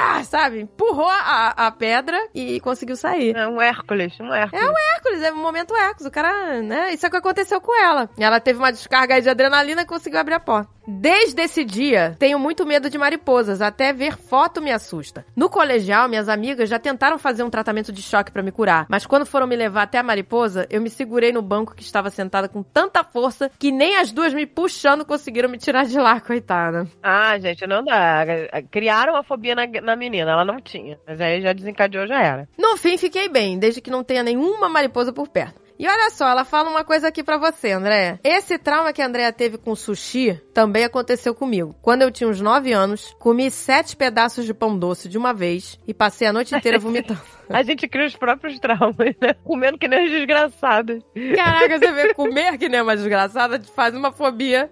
[0.00, 3.36] ah, sabe, empurrou a, a pedra e conseguiu sair.
[3.36, 4.64] É um Hércules, Hércules.
[4.64, 6.06] É um Hércules, é um momento Hércules.
[6.06, 6.92] O cara, né?
[6.92, 8.08] Isso é o que aconteceu com ela.
[8.18, 10.75] Ela teve uma descarga de adrenalina e conseguiu abrir a porta.
[10.88, 15.26] Desde esse dia, tenho muito medo de mariposas, até ver foto me assusta.
[15.34, 19.04] No colegial, minhas amigas já tentaram fazer um tratamento de choque pra me curar, mas
[19.04, 22.48] quando foram me levar até a mariposa, eu me segurei no banco que estava sentada
[22.48, 26.86] com tanta força que nem as duas me puxando conseguiram me tirar de lá, coitada.
[27.02, 28.24] Ah, gente, não dá.
[28.70, 31.00] Criaram a fobia na, na menina, ela não tinha.
[31.04, 32.48] Mas aí já desencadeou, já era.
[32.56, 35.65] No fim, fiquei bem, desde que não tenha nenhuma mariposa por perto.
[35.78, 38.18] E olha só, ela fala uma coisa aqui pra você, André.
[38.24, 41.74] Esse trauma que a Andrea teve com sushi também aconteceu comigo.
[41.82, 45.78] Quando eu tinha uns 9 anos, comi sete pedaços de pão doce de uma vez
[45.86, 47.20] e passei a noite inteira vomitando.
[47.50, 49.34] A gente cria os próprios traumas, né?
[49.44, 51.02] Comendo que nem as desgraçadas.
[51.34, 54.70] Caraca, você vê comer que nem uma desgraçada te faz uma fobia.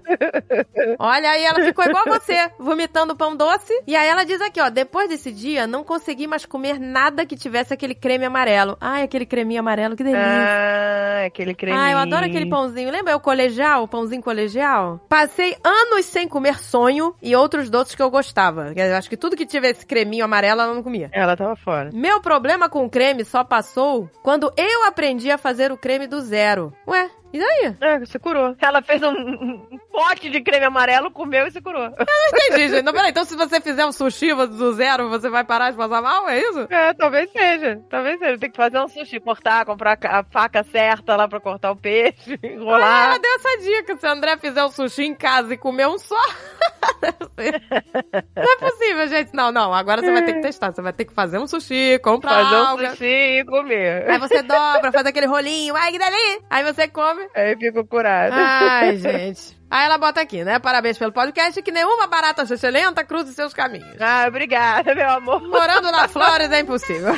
[0.98, 3.72] Olha, aí ela ficou igual você, vomitando pão doce.
[3.86, 7.36] E aí ela diz aqui, ó, depois desse dia, não consegui mais comer nada que
[7.36, 8.76] tivesse aquele creme amarelo.
[8.80, 10.24] Ai, aquele creminho amarelo, que delícia.
[10.24, 11.78] Ah, aquele creme.
[11.78, 12.90] Ah, eu adoro aquele pãozinho.
[12.90, 15.00] Lembra o colegial, o pãozinho colegial?
[15.08, 18.72] Passei anos sem comer sonho e outros doces que eu gostava.
[18.74, 21.10] Eu acho que tudo que tivesse creminho amarelo, ela não comia.
[21.12, 21.90] Ela tava fora.
[21.92, 26.72] Meu problema com creme só passou quando eu aprendi a fazer o creme do zero.
[26.86, 27.76] Ué, e daí?
[27.80, 28.54] É, você curou.
[28.60, 31.82] Ela fez um, um pote de creme amarelo, comeu e se curou.
[31.82, 32.82] Eu não entendi, gente.
[32.84, 36.00] Não, peraí, então se você fizer um sushi do zero, você vai parar de passar
[36.00, 36.28] mal?
[36.28, 36.60] É isso?
[36.70, 37.82] É, talvez seja.
[37.90, 38.38] Talvez seja.
[38.38, 42.38] Tem que fazer um sushi, cortar, comprar a faca certa lá pra cortar o peixe,
[42.44, 42.84] enrolar.
[42.84, 43.96] Ah, ela deu essa dica.
[43.96, 46.14] Se o André fizer um sushi em casa e comer um só.
[48.36, 49.34] não é possível, gente.
[49.34, 49.74] Não, não.
[49.74, 50.72] Agora você vai ter que testar.
[50.72, 52.86] Você vai ter que fazer um sushi, comprar Fazer alga.
[52.86, 53.04] um sushi
[53.40, 54.08] e comer.
[54.08, 55.74] Aí você dobra, faz aquele rolinho.
[55.76, 56.42] Ai, que delícia.
[56.48, 57.23] Aí você come.
[57.34, 58.34] Aí fico curada.
[58.34, 59.56] Ai, gente.
[59.70, 60.58] Aí ela bota aqui, né?
[60.58, 64.00] Parabéns pelo podcast, que nenhuma barata excelente cruze seus caminhos.
[64.00, 65.42] Ah, obrigada, meu amor.
[65.42, 67.12] Morando na Flórida é impossível.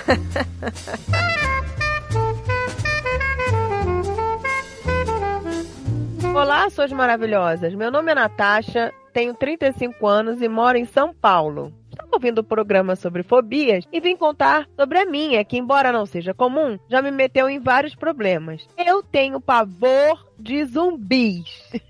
[6.34, 7.74] Olá, suas maravilhosas.
[7.74, 11.72] Meu nome é Natasha, tenho 35 anos e moro em São Paulo.
[11.96, 16.04] Estou ouvindo o programa sobre fobias e vim contar sobre a minha, que, embora não
[16.04, 18.68] seja comum, já me meteu em vários problemas.
[18.76, 21.46] Eu tenho pavor de zumbis.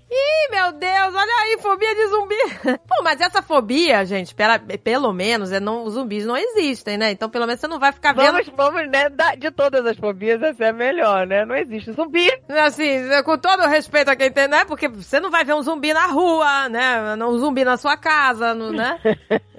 [0.09, 2.35] Ih, meu Deus, olha aí, fobia de zumbi.
[2.87, 7.11] Pô, mas essa fobia, gente, pela, pelo menos, é não, os zumbis não existem, né?
[7.11, 8.31] Então, pelo menos você não vai ficar vendo.
[8.31, 9.09] Vamos, vamos, né?
[9.37, 11.43] De todas as fobias, essa é a melhor, né?
[11.45, 12.25] Não existe zumbi.
[12.65, 14.63] Assim, com todo o respeito a quem tem, né?
[14.63, 17.15] Porque você não vai ver um zumbi na rua, né?
[17.25, 18.97] Um zumbi na sua casa, no- né?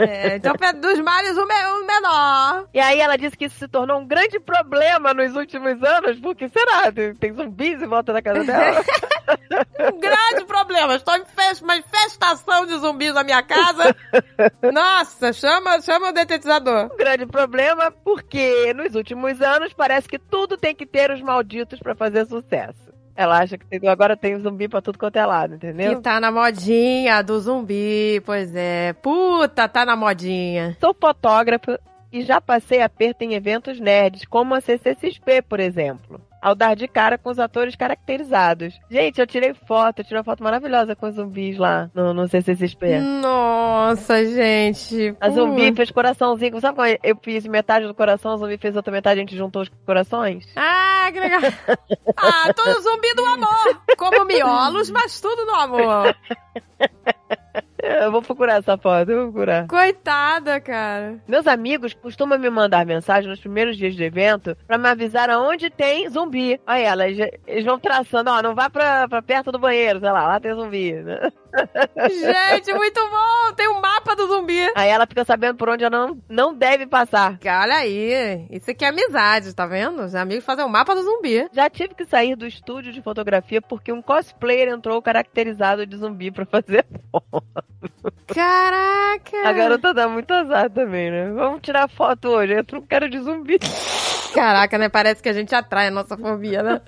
[0.00, 2.68] É, então, dos males, o, me- o menor.
[2.72, 6.48] E aí ela disse que isso se tornou um grande problema nos últimos anos, porque
[6.48, 6.92] será?
[6.92, 8.77] Tem, tem zumbis em volta da casa dela?
[9.80, 10.96] Um grande problema.
[10.96, 13.94] Estou em festa, uma infestação de zumbis na minha casa.
[14.72, 16.90] Nossa, chama, chama o detetizador.
[16.92, 21.78] um grande problema porque nos últimos anos parece que tudo tem que ter os malditos
[21.78, 22.88] pra fazer sucesso.
[23.16, 25.96] Ela acha que agora tem zumbi pra tudo quanto é lado, entendeu?
[25.96, 28.92] Que tá na modinha do zumbi, pois é.
[28.92, 30.76] Puta, tá na modinha.
[30.80, 31.80] Sou fotógrafa
[32.12, 36.20] e já passei aperto em eventos nerds, como a CCXP, por exemplo.
[36.40, 38.78] Ao dar de cara com os atores caracterizados.
[38.90, 42.28] Gente, eu tirei foto, eu tirei uma foto maravilhosa com os zumbis lá no, no
[42.28, 43.00] CCXP.
[43.00, 45.16] Nossa, gente.
[45.20, 45.76] A zumbi Putz.
[45.76, 46.60] fez coraçãozinho.
[46.60, 49.62] Sabe quando eu fiz metade do coração, a zumbi fez outra metade, a gente juntou
[49.62, 50.46] os corações?
[50.56, 51.40] Ah, que legal.
[52.16, 53.82] Ah, todo zumbi do amor.
[53.96, 56.16] Como miolos, mas tudo no amor.
[57.82, 59.66] Eu vou procurar essa foto, eu vou procurar.
[59.68, 61.18] Coitada, cara.
[61.28, 65.70] Meus amigos costumam me mandar mensagem nos primeiros dias do evento pra me avisar aonde
[65.70, 66.60] tem zumbi.
[66.66, 70.26] Aí elas, eles vão traçando, ó, não vá pra, pra perto do banheiro, sei lá,
[70.26, 71.30] lá tem zumbi, né?
[72.10, 73.54] Gente, muito bom.
[73.54, 74.70] Tem um mapa do zumbi.
[74.74, 77.38] Aí ela fica sabendo por onde ela não, não deve passar.
[77.44, 78.46] Olha aí.
[78.50, 80.02] Isso aqui é amizade, tá vendo?
[80.02, 81.48] Os amigos fazem o mapa do zumbi.
[81.52, 86.30] Já tive que sair do estúdio de fotografia porque um cosplayer entrou caracterizado de zumbi
[86.30, 87.44] pra fazer foto.
[88.26, 89.48] Caraca.
[89.48, 91.30] A garota dá muito azar também, né?
[91.32, 93.58] Vamos tirar foto hoje, entra um cara de zumbi.
[94.34, 94.88] Caraca, né?
[94.88, 96.80] Parece que a gente atrai a nossa fobia, né?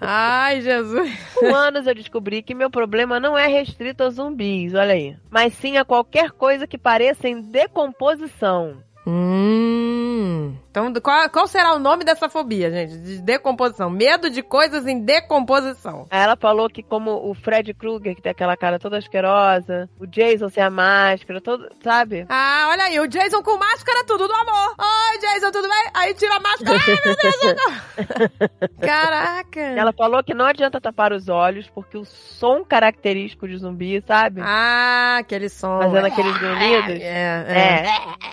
[0.00, 1.10] Ai, Jesus.
[1.34, 5.16] Com anos eu descobri que meu problema não é restrito aos zumbis, olha aí.
[5.30, 8.82] Mas sim a qualquer coisa que pareça em decomposição.
[9.06, 10.54] Hum.
[10.72, 12.96] Então, qual, qual será o nome dessa fobia, gente?
[12.96, 13.90] De decomposição.
[13.90, 16.06] Medo de coisas em decomposição.
[16.10, 20.48] Ela falou que como o Fred Krueger, que tem aquela cara toda asquerosa, o Jason
[20.48, 22.24] sem a máscara, todo, sabe?
[22.26, 24.74] Ah, olha aí, o Jason com máscara, tudo do amor.
[24.80, 25.90] Oi, Jason, tudo bem?
[25.92, 26.78] Aí tira a máscara.
[26.78, 28.70] Ai, meu Deus.
[28.80, 29.60] Caraca.
[29.60, 34.40] Ela falou que não adianta tapar os olhos, porque o som característico de zumbi, sabe?
[34.42, 35.82] Ah, aquele som.
[35.82, 36.98] Fazendo aqueles grunhidos.
[36.98, 37.82] É, é.
[37.82, 37.86] É.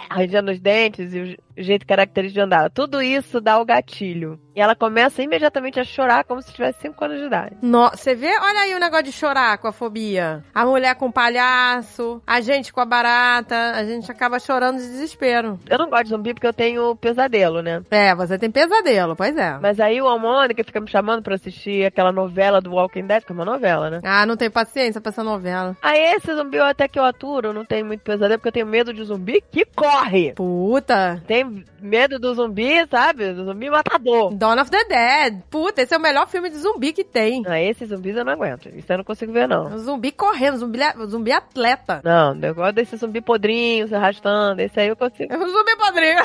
[0.10, 2.70] arranjando os dentes e o jeito característico de andar.
[2.70, 4.39] Tudo isso dá o gatilho.
[4.56, 7.56] E ela começa imediatamente a chorar como se tivesse 5 anos de idade.
[7.62, 8.28] No- Você vê?
[8.40, 10.44] Olha aí o negócio de chorar com a fobia.
[10.54, 14.88] A mulher com o palhaço, a gente com a barata, a gente acaba chorando de
[14.88, 15.60] desespero.
[15.70, 17.82] Eu não gosto de zumbi porque eu tenho pesadelo, né?
[17.92, 19.58] É, você tem pesadelo, pois é.
[19.62, 23.32] Mas aí o Almônica fica me chamando pra assistir aquela novela do Walking Dead, que
[23.32, 24.00] é uma novela, né?
[24.04, 25.76] Ah, não tenho paciência pra essa novela.
[25.82, 28.68] Aí esse zumbi eu até que eu aturo, não tenho muito pesadelo, porque eu tenho
[28.68, 30.34] medo de zumbi que corre.
[30.34, 31.22] Puta.
[31.28, 33.34] Tem medo do zumbi, sabe?
[33.34, 34.34] Do zumbi matador.
[34.50, 35.44] Dawn of the Dead.
[35.52, 37.44] Puta, esse é o melhor filme de zumbi que tem.
[37.46, 38.68] Ah, esses zumbis eu não aguento.
[38.70, 39.68] Isso eu não consigo ver, não.
[39.68, 42.02] Um zumbi correndo, zumbi, zumbi atleta.
[42.04, 44.60] Não, eu gosto desse zumbi podrinho, se arrastando.
[44.60, 45.32] Esse aí eu consigo.
[45.32, 46.20] É um zumbi podrinho.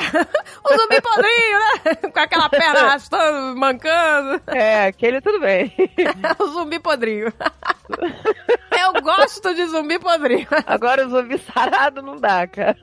[0.63, 1.95] o zumbi podrinho, né?
[2.11, 4.41] Com aquela perna arrastando, mancando.
[4.47, 5.71] É, aquele tudo bem.
[6.39, 7.31] o zumbi podrinho.
[8.71, 10.47] Eu gosto de zumbi podrinho.
[10.65, 12.75] Agora o zumbi sarado não dá, cara.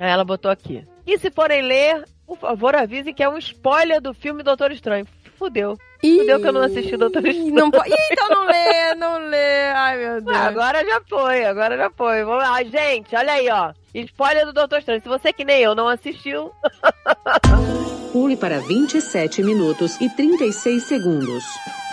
[0.00, 0.86] Aí ela botou aqui.
[1.06, 5.06] E se forem ler, por favor, avisem que é um spoiler do filme Doutor Estranho.
[5.38, 5.78] Fudeu.
[6.00, 7.54] Fudeu que eu não assisti Doutor Estranho.
[7.54, 9.70] Não po- Ih, então não lê, não lê.
[9.74, 10.36] Ai, meu Deus.
[10.36, 12.24] Ah, agora já foi, agora já foi.
[12.24, 13.72] Vamos lá, gente, olha aí, ó.
[13.94, 15.00] Spoiler do Doutor Estranho.
[15.00, 16.52] Se você que nem eu não assistiu,
[18.12, 21.44] Pule para 27 minutos e 36 segundos.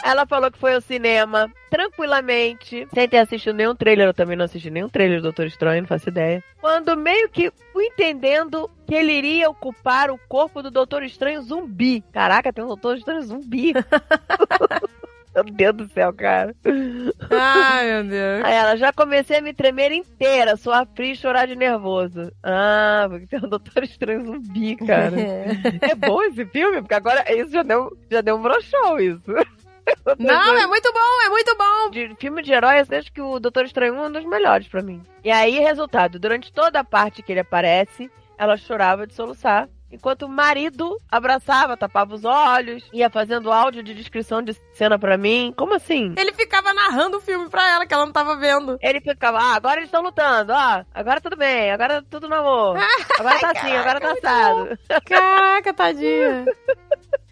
[0.04, 4.08] ela falou que foi ao cinema tranquilamente, sem ter assistido nenhum trailer.
[4.08, 6.42] Eu também não assisti nenhum trailer do Doutor Estranho, não faço ideia.
[6.62, 12.02] Quando meio que fui entendendo que ele iria ocupar o corpo do Doutor Estranho zumbi.
[12.14, 13.74] Caraca, tem um Doutor Estranho zumbi.
[15.36, 16.56] Meu Deus do céu, cara.
[17.30, 18.46] Ai, meu Deus.
[18.46, 22.32] Aí ela, já comecei a me tremer inteira, suar frio e chorar de nervoso.
[22.42, 25.16] Ah, porque tem um Doutor Estranho zumbi, cara.
[25.82, 26.82] É bom esse filme?
[26.82, 29.22] Porque agora isso já deu, já deu um brochão, isso.
[30.18, 31.90] Não, é muito bom, é muito bom.
[31.92, 34.82] De filme de herói, eu acho que o Doutor Estranho é um dos melhores pra
[34.82, 35.02] mim.
[35.24, 39.68] E aí, resultado, durante toda a parte que ele aparece, ela chorava de soluçar.
[39.96, 45.18] Enquanto o marido abraçava, tapava os olhos, ia fazendo áudio de descrição de cena pra
[45.18, 45.54] mim.
[45.56, 46.14] Como assim?
[46.18, 48.78] Ele ficava narrando o filme pra ela, que ela não tava vendo.
[48.82, 52.76] Ele ficava, ah, agora eles estão lutando, ó, agora tudo bem, agora tudo no amor.
[53.18, 54.78] Agora tá assim, agora tá assado.
[55.06, 56.46] Caraca, tadinha.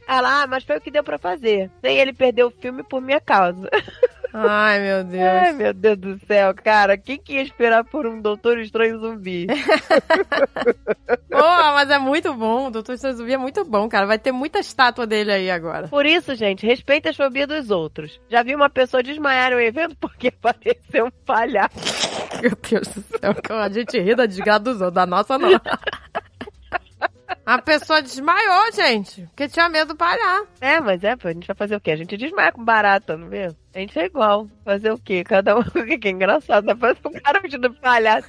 [0.07, 1.69] Ela, ah, mas foi o que deu pra fazer.
[1.81, 3.69] Sem ele perder o filme por minha causa.
[4.33, 5.23] Ai, meu Deus.
[5.23, 9.45] Ai, meu Deus do céu, cara, quem que ia esperar por um Doutor Estranho zumbi?
[11.29, 12.67] Pô, mas é muito bom.
[12.67, 14.05] O Doutor Estranho Zumbi é muito bom, cara.
[14.05, 15.87] Vai ter muita estátua dele aí agora.
[15.87, 18.19] Por isso, gente, respeita a fobia dos outros.
[18.29, 21.77] Já vi uma pessoa desmaiar em um evento porque pareceu um palhaço.
[22.41, 25.49] Meu Deus do céu, a gente ri da desgraça dos outros, da nossa não.
[27.45, 30.47] A pessoa desmaiou, gente, porque tinha medo do palhaço.
[30.61, 31.91] É, mas é, pô, a gente vai fazer o quê?
[31.91, 33.53] A gente desmaia com barata, não vê?
[33.75, 34.47] A gente é igual.
[34.63, 35.23] Fazer o quê?
[35.23, 35.63] Cada um.
[35.99, 36.65] Que é engraçado?
[36.77, 38.27] Pra fazer um cara vestido de palhaço.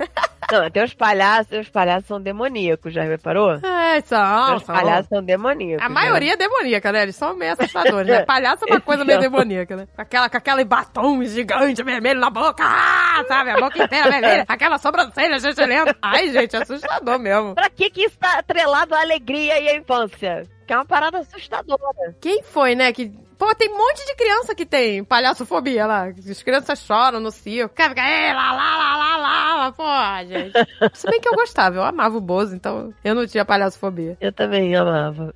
[0.55, 3.55] Não, tem os palhaços, os palhaços são demoníacos, já reparou?
[3.55, 4.75] É, são, os são.
[4.75, 5.85] palhaços são demoníacos.
[5.85, 5.95] A né?
[5.95, 7.03] maioria é demoníaca, né?
[7.03, 8.23] Eles são meio assustadores, né?
[8.25, 9.89] Palhaço é uma coisa meio demoníaca, né?
[9.97, 13.51] Com Aquela, com aquela batom gigante vermelho na boca, ah, sabe?
[13.51, 15.97] A boca inteira vermelha, aquela sobrancelha lenta.
[16.01, 17.55] Ai, gente, é assustador mesmo.
[17.57, 20.47] Pra que que isso tá atrelado à alegria e à infância?
[20.67, 22.17] Que é uma parada assustadora.
[22.21, 22.93] Quem foi, né?
[22.93, 23.13] Que.
[23.37, 26.05] Pô, tem um monte de criança que tem palhaçofobia lá.
[26.07, 27.75] As crianças choram no circo.
[27.75, 29.17] Cara, fica, "Ei, lá, lá, lá, lá,
[29.57, 30.53] lá, pô, gente.
[30.95, 34.17] Se bem que eu gostava, eu amava o Bozo, então eu não tinha palhaçofobia.
[34.21, 35.35] Eu também amava.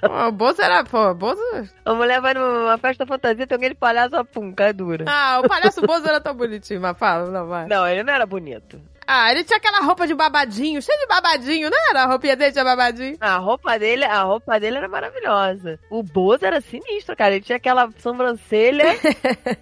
[0.00, 1.40] Pô, o Bozo era, pô, Bozo.
[1.84, 5.04] A mulher vai numa festa fantasia, tem alguém de palhaço, pum, cai dura.
[5.06, 7.66] Ah, o palhaço Bozo era tão bonitinho, mas fala, não vai.
[7.66, 8.80] Não, ele não era bonito.
[9.06, 12.02] Ah, ele tinha aquela roupa de babadinho, cheio de babadinho, não era?
[12.02, 13.16] A roupinha dele tinha babadinho.
[13.20, 15.78] A roupa dele, a roupa dele era maravilhosa.
[15.90, 17.34] O Bozo era sinistro, cara.
[17.34, 18.84] Ele tinha aquela sobrancelha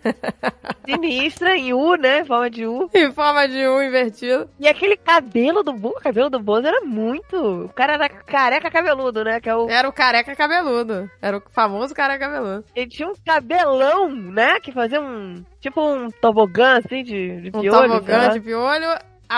[0.85, 2.21] sinistra em U, né?
[2.21, 2.91] Em forma de U.
[2.95, 4.49] Em forma de um invertido.
[4.59, 7.37] E aquele cabelo do Bozo, o cabelo do Bozo era muito.
[7.65, 9.41] O cara era careca cabeludo, né?
[9.41, 9.69] Que é o...
[9.69, 11.11] Era o careca cabeludo.
[11.21, 12.65] Era o famoso careca cabeludo.
[12.75, 14.61] Ele tinha um cabelão, né?
[14.61, 15.45] Que fazia um.
[15.61, 17.71] Tipo um tobogã, assim, de, de Um piolho.
[17.71, 18.87] sei tobogã de piolho,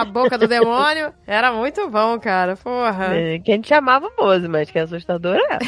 [0.00, 1.12] a boca do demônio.
[1.26, 2.56] Era muito bom, cara.
[2.56, 3.14] Porra.
[3.14, 5.58] É, que a gente chamava o Bozo, mas que é assustador é.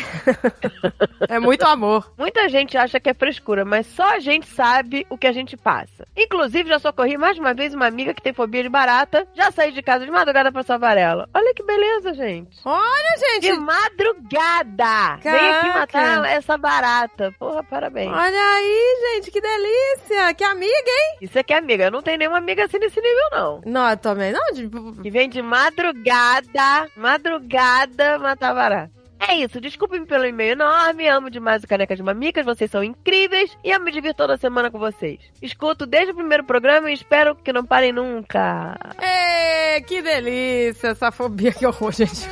[1.37, 2.12] É muito amor.
[2.17, 5.57] Muita gente acha que é frescura, mas só a gente sabe o que a gente
[5.57, 6.07] passa.
[6.17, 9.27] Inclusive, já socorri mais uma vez uma amiga que tem fobia de barata.
[9.35, 11.29] Já saí de casa de madrugada pra salvar ela.
[11.35, 12.57] Olha que beleza, gente.
[12.65, 13.59] Olha, De gente.
[13.61, 15.17] madrugada!
[15.23, 15.79] Vem aqui Caraca.
[15.79, 17.33] matar essa barata.
[17.39, 18.12] Porra, parabéns.
[18.12, 20.35] Olha aí, gente, que delícia.
[20.35, 21.19] Que amiga, hein?
[21.23, 21.85] Isso aqui é amiga.
[21.85, 23.61] Eu não tenho nenhuma amiga assim nesse nível, não.
[23.65, 24.53] Não, eu também não.
[24.53, 25.03] De...
[25.03, 28.97] Que vem de madrugada, madrugada matar barata.
[29.19, 33.57] É isso, desculpem pelo e-mail enorme, amo demais o Caneca de Mamicas, vocês são incríveis
[33.65, 35.19] e eu me divirto toda semana com vocês.
[35.41, 38.79] Escuto desde o primeiro programa e espero que não parem nunca.
[39.01, 42.29] Ê, que delícia essa fobia, que horror, gente.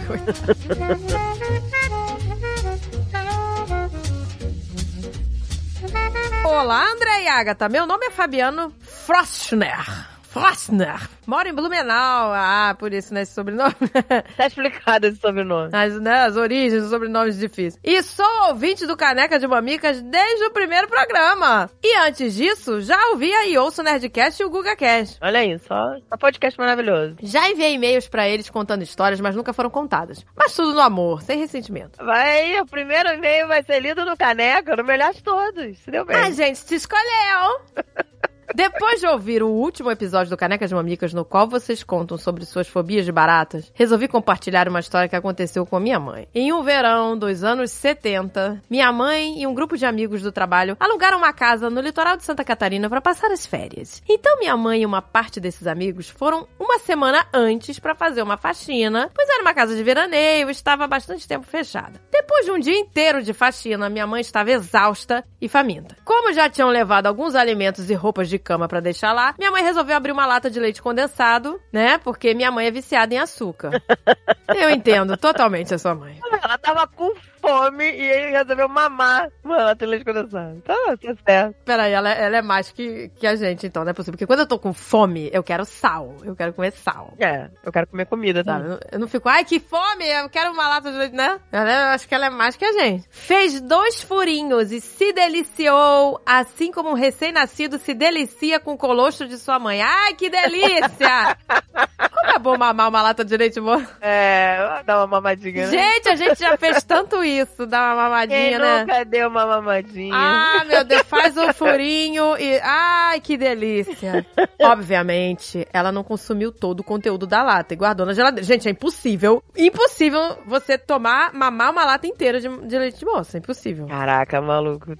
[6.45, 7.67] Olá, André e Agatha.
[7.71, 10.14] Meu nome é Fabiano Frostner.
[10.35, 11.09] Frostner.
[11.29, 12.33] Moro em Blumenau.
[12.35, 13.73] Ah, por isso, né, esse sobrenome.
[14.37, 15.71] Tá explicado esse sobrenome.
[15.73, 17.79] As, né, as origens dos sobrenomes difíceis.
[17.85, 21.71] E sou ouvinte do Caneca de Mamicas desde o primeiro programa.
[21.81, 25.19] E antes disso, já ouvia e ouço o Nerdcast e o GugaCast.
[25.23, 27.15] Olha aí, só, só podcast maravilhoso.
[27.23, 30.27] Já enviei e-mails pra eles contando histórias, mas nunca foram contadas.
[30.37, 32.05] Mas tudo no amor, sem ressentimento.
[32.05, 35.79] Vai aí, o primeiro e-mail vai ser lido no Caneca, no melhor de todos.
[35.79, 36.17] Se deu bem.
[36.17, 37.61] A gente te escolheu!
[38.53, 42.45] Depois de ouvir o último episódio do Caneca de Mamicas, no qual vocês contam sobre
[42.45, 46.29] suas fobias de baratas, resolvi compartilhar uma história que aconteceu com minha mãe.
[46.35, 50.77] Em um verão dos anos 70, minha mãe e um grupo de amigos do trabalho
[50.79, 54.03] alugaram uma casa no litoral de Santa Catarina para passar as férias.
[54.09, 58.37] Então minha mãe e uma parte desses amigos foram uma semana antes para fazer uma
[58.37, 62.01] faxina, pois era uma casa de veraneio estava bastante tempo fechada.
[62.11, 65.97] Depois de um dia inteiro de faxina, minha mãe estava exausta e faminta.
[66.05, 69.63] Como já tinham levado alguns alimentos e roupas de cama para deixar lá, minha mãe
[69.63, 71.99] resolveu abrir uma lata de leite condensado, né?
[71.99, 73.83] Porque minha mãe é viciada em açúcar.
[74.55, 76.19] Eu entendo totalmente a sua mãe.
[76.43, 77.13] Ela tava com
[77.45, 80.61] fome e ele resolveu mamar uma lata de leite condensado.
[80.63, 81.57] Tá, tá certo.
[81.65, 84.13] Peraí, ela, ela é mais que, que a gente, então, não é possível.
[84.15, 86.15] Porque quando eu tô com fome, eu quero sal.
[86.25, 87.13] Eu quero comer sal.
[87.19, 88.59] É, eu quero comer comida, tá?
[88.59, 91.39] Eu não- Eu não fico, ai, que fome, eu quero uma lata de leite, né?
[91.53, 93.05] Ela, eu acho que ela é mais que a gente.
[93.11, 99.27] Fez dois furinhos e se deliciou, assim como um recém-nascido se delicia com o colostro
[99.29, 99.83] de sua mãe.
[99.83, 101.37] Ai, que delícia!
[102.25, 103.87] Como é bom mamar uma lata de leite, amor?
[104.01, 105.71] É, dá uma mamadinha, né?
[105.71, 107.34] Gente, a gente já fez tanto isso,
[107.69, 108.81] dar uma Quem mamadinha, né?
[108.81, 110.15] nunca deu uma mamadinha?
[110.15, 112.61] Ah, meu Deus, faz um furinho e.
[112.63, 114.25] Ai, que delícia!
[114.63, 118.45] Obviamente, ela não consumiu todo o conteúdo da lata e guardou na geladeira.
[118.47, 119.43] Gente, é impossível.
[119.57, 123.37] Impossível você tomar, mamar uma lata inteira de, de leite de moça.
[123.37, 123.87] É impossível.
[123.87, 124.93] Caraca, maluco,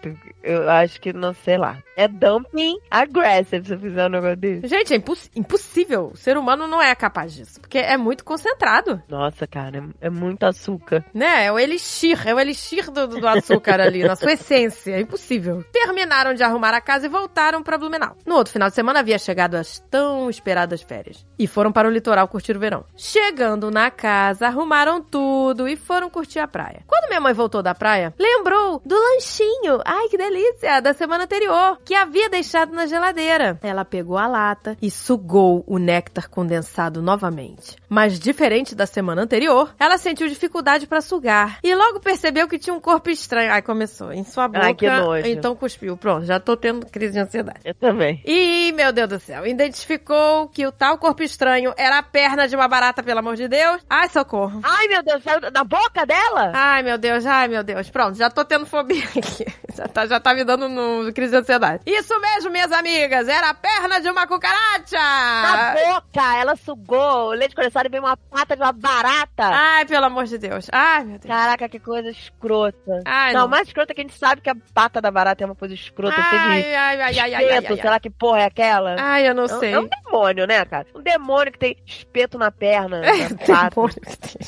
[0.43, 1.79] eu acho que não sei lá.
[1.97, 4.67] É dumping aggressive se eu fizer um negócio desse.
[4.67, 6.11] Gente, é imposs- impossível.
[6.13, 7.61] O ser humano não é capaz disso.
[7.61, 9.01] Porque é muito concentrado.
[9.09, 11.05] Nossa, cara, é, é muito açúcar.
[11.15, 11.45] Né?
[11.47, 12.24] É o elixir.
[12.25, 14.93] É o elixir do, do açúcar ali, na sua essência.
[14.93, 15.63] É impossível.
[15.71, 18.17] Terminaram de arrumar a casa e voltaram pra Blumenau.
[18.25, 21.25] No outro final de semana havia chegado as tão esperadas férias.
[21.39, 22.85] E foram para o litoral curtir o verão.
[22.97, 26.83] Chegando na casa, arrumaram tudo e foram curtir a praia.
[26.87, 29.81] Quando minha mãe voltou da praia, lembrou do lanchinho.
[29.85, 30.81] Ai, que delícia!
[30.81, 33.59] Da semana anterior, que havia deixado na geladeira.
[33.63, 37.77] Ela pegou a lata e sugou o néctar condensado novamente.
[37.89, 42.14] Mas diferente da semana anterior, ela sentiu dificuldade para sugar e logo percebeu
[42.49, 43.53] que tinha um corpo estranho.
[43.53, 44.67] Ai, começou em sua boca.
[44.67, 45.27] Ai, que nojo.
[45.27, 45.97] Então cuspiu.
[45.97, 47.61] Pronto, já tô tendo crise de ansiedade.
[47.65, 48.23] Eu também.
[48.25, 52.57] E, meu Deus do céu, identificou que o tal corpo estranho era a perna de
[52.57, 53.83] uma barata, pelo amor de Deus.
[53.89, 54.61] Ai, socorro.
[54.63, 56.53] Ai, meu Deus, saiu da boca dela?
[56.55, 57.91] Ai, meu Deus, ai, meu Deus.
[57.91, 59.45] Pronto, já tô tendo fobia aqui.
[59.75, 61.83] Já tá, já tá me dando no, crise de ansiedade.
[61.85, 64.97] Isso mesmo, minhas amigas, era a perna de uma cucaracha.
[64.97, 69.43] Na boca, ela sugou o leite condensado e veio uma pata de uma barata.
[69.43, 70.69] Ai, pelo amor de Deus.
[70.71, 71.27] Ai, meu Deus.
[71.27, 73.03] Caraca, que coisa escrota.
[73.05, 73.49] Ai, não, não.
[73.49, 75.75] mais escrota é que a gente sabe que a pata da barata é uma coisa
[75.75, 78.41] escrota, cheia de Ai, ai, ai, ai, ai, ai, espeto, ai, sei lá que porra
[78.41, 78.97] é aquela.
[78.99, 79.73] Ai, eu não É sei.
[79.73, 80.87] É um demônio, né, cara?
[80.95, 83.71] Um demônio que tem espeto na perna, na pata.
[83.75, 84.41] Demônio que tem.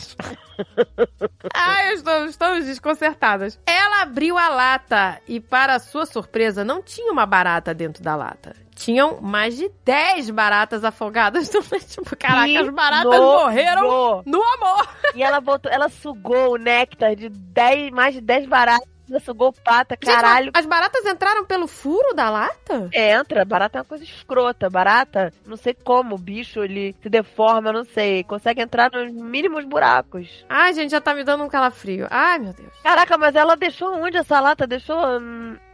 [1.55, 3.59] Ai, eu estou, estamos desconcertadas.
[3.67, 8.55] Ela abriu a lata e, para sua surpresa, não tinha uma barata dentro da lata.
[8.77, 11.63] Tinham mais de 10 baratas afogadas no.
[11.81, 13.23] Tipo, caraca, Que as baratas nojo.
[13.45, 14.89] morreram no amor.
[15.15, 18.87] E ela botou, ela sugou o néctar de 10, mais de 10 baratas.
[19.09, 20.47] Ela sugou pata, caralho.
[20.47, 22.89] Gente, as baratas entraram pelo furo da lata?
[22.93, 24.69] Entra, barata é uma coisa escrota.
[24.69, 28.25] Barata, não sei como, o bicho ele se deforma, não sei.
[28.25, 30.45] Consegue entrar nos mínimos buracos.
[30.49, 32.09] Ai, gente, já tá me dando um calafrio.
[32.11, 32.73] Ai, meu Deus.
[32.83, 34.67] Caraca, mas ela deixou onde essa lata?
[34.67, 34.97] Deixou.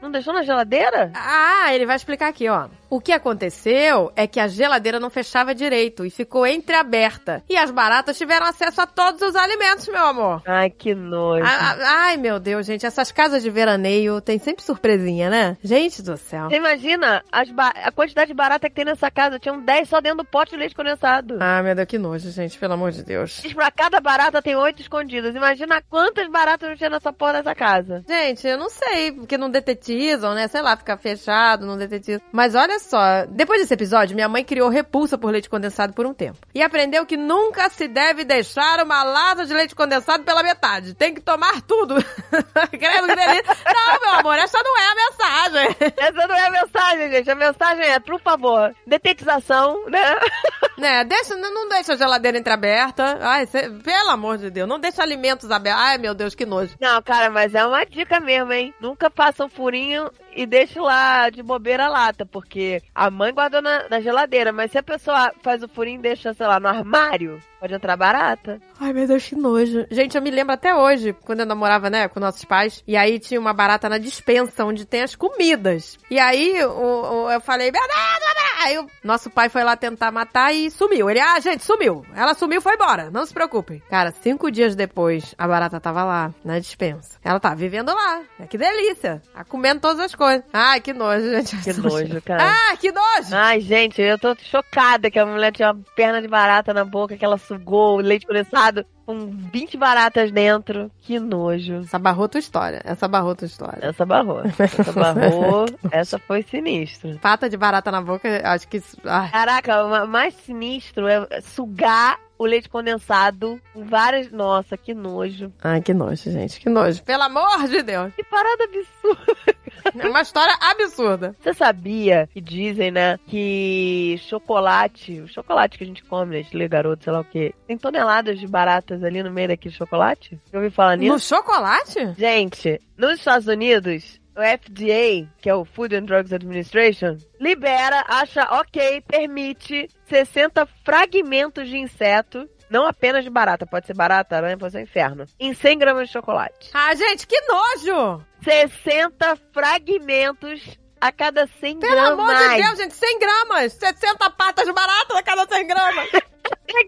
[0.03, 1.13] Não deixou na geladeira?
[1.15, 2.67] Ah, ele vai explicar aqui, ó.
[2.91, 7.43] O que aconteceu é que a geladeira não fechava direito e ficou entreaberta.
[7.49, 10.43] E as baratas tiveram acesso a todos os alimentos, meu amor.
[10.45, 11.45] Ai, que nojo.
[11.47, 15.57] Ah, ah, Ai, meu Deus, gente, essas casas de veraneio tem sempre surpresinha, né?
[15.63, 16.51] Gente do céu.
[16.51, 19.39] Você imagina a quantidade de barata que tem nessa casa?
[19.39, 21.39] Tinham 10 só dentro do pote de leite condensado.
[21.41, 23.41] Ah, meu Deus, que nojo, gente, pelo amor de Deus.
[23.41, 25.35] Diz Pra cada barata tem oito escondidas.
[25.37, 28.05] Imagina quantas baratas não tinha nessa porra dessa casa.
[28.09, 30.49] Gente, eu não sei, porque num detetive detetizam, né?
[30.49, 32.21] Sei lá, fica fechado, não detetiza.
[32.33, 36.15] Mas olha só, depois desse episódio, minha mãe criou repulsa por leite condensado por um
[36.15, 36.39] tempo.
[36.55, 40.95] E aprendeu que nunca se deve deixar uma lata de leite condensado pela metade.
[40.95, 41.95] Tem que tomar tudo.
[42.71, 43.57] Credo que delícia.
[43.67, 45.77] Não, meu amor, essa não é a mensagem.
[45.97, 47.31] Essa não é a mensagem, gente.
[47.31, 50.17] A mensagem é, por favor, detetização, né?
[50.79, 53.19] né, deixa, não, deixa a geladeira entreaberta.
[53.21, 55.83] Ai, cê- pelo amor de Deus, não deixa alimentos abertos.
[55.83, 56.75] Ai, meu Deus, que nojo.
[56.81, 58.75] Não, cara, mas é uma dica mesmo, hein?
[58.81, 59.49] Nunca faça um
[59.83, 64.53] furinho e deixe lá de bobeira a lata, porque a mãe guardou na, na geladeira,
[64.53, 67.97] mas se a pessoa faz o furinho e deixa, sei lá, no armário, pode entrar
[67.97, 68.61] barata.
[68.81, 69.87] Ai, meu Deus, que nojo.
[69.91, 73.19] Gente, eu me lembro até hoje, quando eu namorava, né, com nossos pais, e aí
[73.19, 75.99] tinha uma barata na dispensa, onde tem as comidas.
[76.11, 78.43] E aí, o, o- eu falei, meu Deus, meu Deus.
[78.65, 81.11] Aí o nosso pai foi lá tentar matar e sumiu.
[81.11, 82.07] Ele, ah, gente, sumiu.
[82.15, 83.11] Ela sumiu foi embora.
[83.11, 83.83] Não se preocupem.
[83.91, 87.19] Cara, cinco dias depois, a barata tava lá, na dispensa.
[87.25, 88.23] Ela tá vivendo lá.
[88.39, 89.21] É que delícia.
[89.35, 90.22] Tá comendo todas as coisas.
[90.53, 91.57] Ai, que nojo, gente.
[91.59, 92.45] Que nojo, cara.
[92.45, 93.35] Ah, que nojo.
[93.35, 97.17] Ai, gente, eu tô chocada que a mulher tinha uma perna de barata na boca,
[97.17, 100.91] que ela sugou o leite condensado com 20 baratas dentro.
[101.01, 101.81] Que nojo.
[101.81, 102.81] Essa barrou tua história.
[102.85, 103.79] Essa barrou tua história.
[103.83, 104.43] Essa barrou.
[104.59, 105.67] Essa barrou.
[105.91, 107.17] essa foi sinistra.
[107.21, 108.83] Pata de barata na boca, acho que...
[109.05, 109.31] Ai.
[109.31, 114.31] Caraca, mais sinistro é sugar o leite condensado com várias.
[114.31, 115.53] Nossa, que nojo.
[115.63, 116.61] Ai, que nojo, gente.
[116.61, 117.03] Que nojo.
[117.05, 118.13] Pelo amor de Deus.
[118.15, 119.53] Que parada absurda.
[119.99, 121.35] É uma história absurda.
[121.41, 127.05] Você sabia que dizem, né, que chocolate, o chocolate que a gente come, Nestlé, garoto,
[127.05, 130.41] sei lá o quê, tem toneladas de baratas ali no meio daquele chocolate?
[130.53, 131.13] Já ouviu falar nisso?
[131.13, 132.13] No chocolate?
[132.17, 138.45] Gente, nos Estados Unidos, o FDA, que é o Food and Drugs Administration, libera, acha
[138.61, 144.73] ok, permite 60 fragmentos de inseto, não apenas de barata, pode ser barata, aranha, pode
[144.73, 146.71] ser inferno, em 100 gramas de chocolate.
[146.73, 148.25] Ah, gente, que nojo!
[148.43, 152.13] 60 fragmentos a cada 100 Pelo gramas.
[152.13, 153.73] amor de Deus, gente, 100 gramas!
[153.75, 156.09] 60 patas de barata a cada 100 gramas!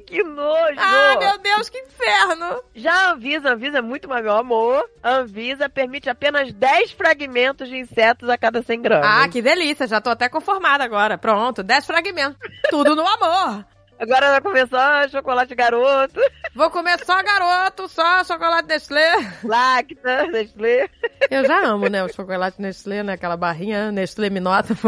[0.07, 0.79] que nojo!
[0.79, 2.63] Ah, meu Deus, que inferno!
[2.75, 4.89] Já a Anvisa, a Anvisa é muito mais meu amor.
[5.03, 9.09] A Anvisa permite apenas 10 fragmentos de insetos a cada 100 gramas.
[9.09, 11.19] Ah, que delícia, já tô até conformada agora.
[11.19, 12.39] Pronto, 10 fragmentos.
[12.71, 13.65] Tudo no amor.
[13.99, 16.21] Agora vai começar chocolate garoto,
[16.55, 19.13] Vou comer só garoto, só chocolate Nestlé.
[19.43, 20.89] Lacta, Nestlé.
[21.29, 24.75] Eu já amo, né, o chocolate Nestlé, né, aquela barrinha Nestlé Minota.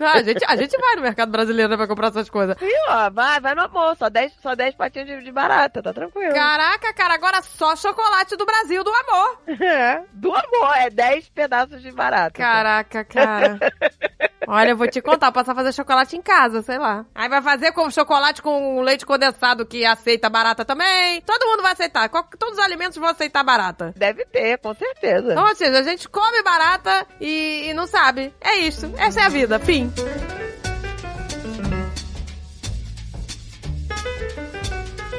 [0.00, 2.56] Ah, a, gente, a gente vai no mercado brasileiro pra comprar essas coisas.
[2.60, 3.96] E ó, vai, vai no amor.
[3.96, 6.34] Só 10, só 10 patinhas de, de barata, tá tranquilo.
[6.34, 9.38] Caraca, cara, agora só chocolate do Brasil, do amor.
[9.64, 12.32] É, do amor, é 10 pedaços de barata.
[12.32, 13.58] Caraca, cara.
[14.46, 17.06] Olha, eu vou te contar, passar a fazer chocolate em casa, sei lá.
[17.14, 21.20] Aí vai fazer com chocolate com leite condensado que aceita barata também.
[21.22, 22.08] Todo mundo vai aceitar.
[22.08, 23.92] Todos os alimentos vão aceitar barata.
[23.96, 25.32] Deve ter, com certeza.
[25.32, 28.34] Então, ou seja, a gente come barata e, e não sabe.
[28.40, 28.92] É isso.
[28.96, 29.58] Essa é a vida.
[29.58, 29.92] Fim.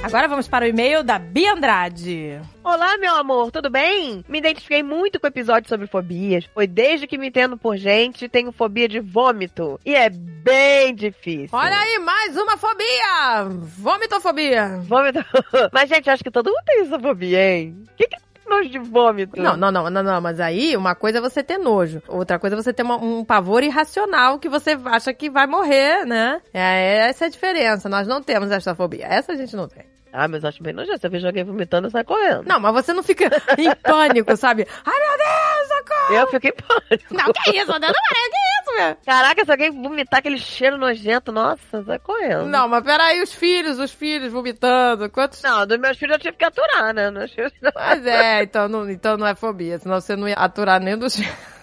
[0.06, 2.40] Agora vamos para o e-mail da Bia Andrade.
[2.64, 4.24] Olá, meu amor, tudo bem?
[4.30, 6.46] Me identifiquei muito com o episódio sobre fobias.
[6.54, 9.80] Foi desde que me entendo por gente, tenho fobia de vômito.
[9.84, 11.50] E é bem difícil.
[11.58, 13.46] Olha aí, mais uma fobia!
[13.80, 14.78] Vomitofobia.
[14.84, 15.26] Vômito.
[15.74, 17.76] Mas, gente, acho que todo mundo tem essa fobia, hein?
[17.92, 19.42] O que, que é nojo de vômito?
[19.42, 22.56] Não, não, não, não, não, mas aí uma coisa é você ter nojo, outra coisa
[22.56, 26.40] é você ter uma- um pavor irracional que você acha que vai morrer, né?
[26.54, 29.84] É, essa é a diferença, nós não temos essa fobia, essa a gente não tem.
[30.18, 30.98] Ah, mas eu acho bem nojento.
[31.00, 32.44] Se eu vejo alguém vomitando, eu saio correndo.
[32.48, 33.26] Não, mas você não fica
[33.58, 34.66] em pânico, sabe?
[34.86, 36.14] Ai, meu Deus, socorro!
[36.14, 37.14] Eu fico em pânico.
[37.14, 38.65] Não, que isso, meu Deus, não parei, que isso,
[39.06, 42.46] Caraca, se alguém vomitar aquele cheiro nojento, nossa, sai correndo.
[42.46, 45.42] Não, mas peraí, os filhos, os filhos vomitando, quantos...
[45.42, 47.12] Não, dos meus filhos eu tive que aturar, né?
[47.12, 47.52] Meus filhos.
[47.74, 51.16] Mas é, então não, então não é fobia, senão você não ia aturar nem dos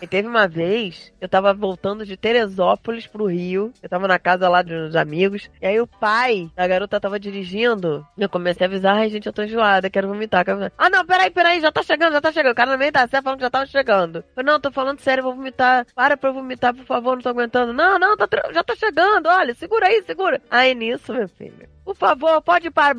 [0.02, 3.72] E teve uma vez, eu tava voltando de Teresópolis pro Rio.
[3.80, 5.48] Eu tava na casa lá uns amigos.
[5.60, 8.04] E aí o pai da garota tava dirigindo.
[8.18, 10.72] Eu comecei a avisar, ai gente, eu tô enjoada, quero vomitar, quero.
[10.76, 12.50] Ah, não, peraí, peraí, já tá chegando, já tá chegando.
[12.50, 14.16] O cara no meio da serra falando que já tava chegando.
[14.16, 15.86] Eu falei, não, tô falando sério, vou vomitar.
[15.94, 17.72] Para pra eu vomitar, por favor, não tô aguentando.
[17.72, 20.40] Não, não, tá já tá chegando, olha, segura aí, segura.
[20.50, 21.68] Aí nisso, meu filho.
[21.84, 22.94] Por favor, pode parar.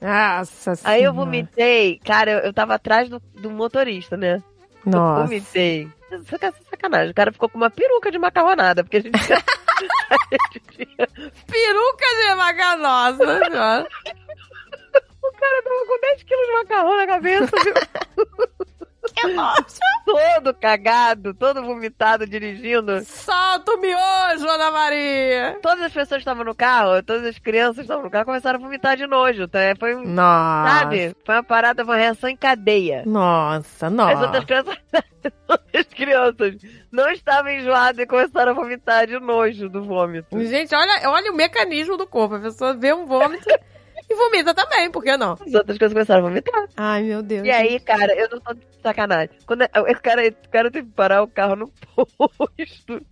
[0.00, 1.98] Nossa Aí eu vomitei.
[2.04, 4.42] Cara, eu, eu tava atrás do, do motorista, né?
[4.86, 5.22] Eu Nossa.
[5.24, 5.88] vomitei.
[6.28, 7.10] Saca- Sacanagem.
[7.10, 9.12] O cara ficou com uma peruca de macarronada, porque a gente.
[11.46, 13.86] Peruca de maca, nossa senhora.
[15.22, 17.50] O cara tava com 10 quilos de macarrão na cabeça.
[17.62, 17.74] viu?
[19.08, 19.64] que nojo.
[20.04, 23.02] todo cagado, todo vomitado, dirigindo.
[23.04, 25.58] Solta o miojo, Ana Maria.
[25.62, 28.58] Todas as pessoas que estavam no carro, todas as crianças que estavam no carro começaram
[28.58, 29.48] a vomitar de nojo.
[29.48, 29.60] Tá?
[29.78, 30.04] Foi um.
[30.04, 30.78] Nossa.
[30.80, 31.16] Sabe?
[31.24, 33.02] Foi uma parada, foi uma reação em cadeia.
[33.06, 34.22] Nossa, As nossa.
[34.22, 34.76] outras crianças.
[35.74, 36.56] as crianças
[36.90, 40.38] não estavam enjoadas e começaram a vomitar de nojo do vômito.
[40.44, 42.36] Gente, olha, olha o mecanismo do corpo.
[42.36, 43.48] A pessoa vê um vômito
[44.10, 45.32] e vomita também, por que não?
[45.34, 46.68] As outras crianças começaram a vomitar.
[46.76, 47.46] Ai, meu Deus.
[47.46, 49.30] E aí, cara, eu não tô de sacanagem.
[49.46, 53.06] Quando o cara, o cara teve que parar o carro no posto.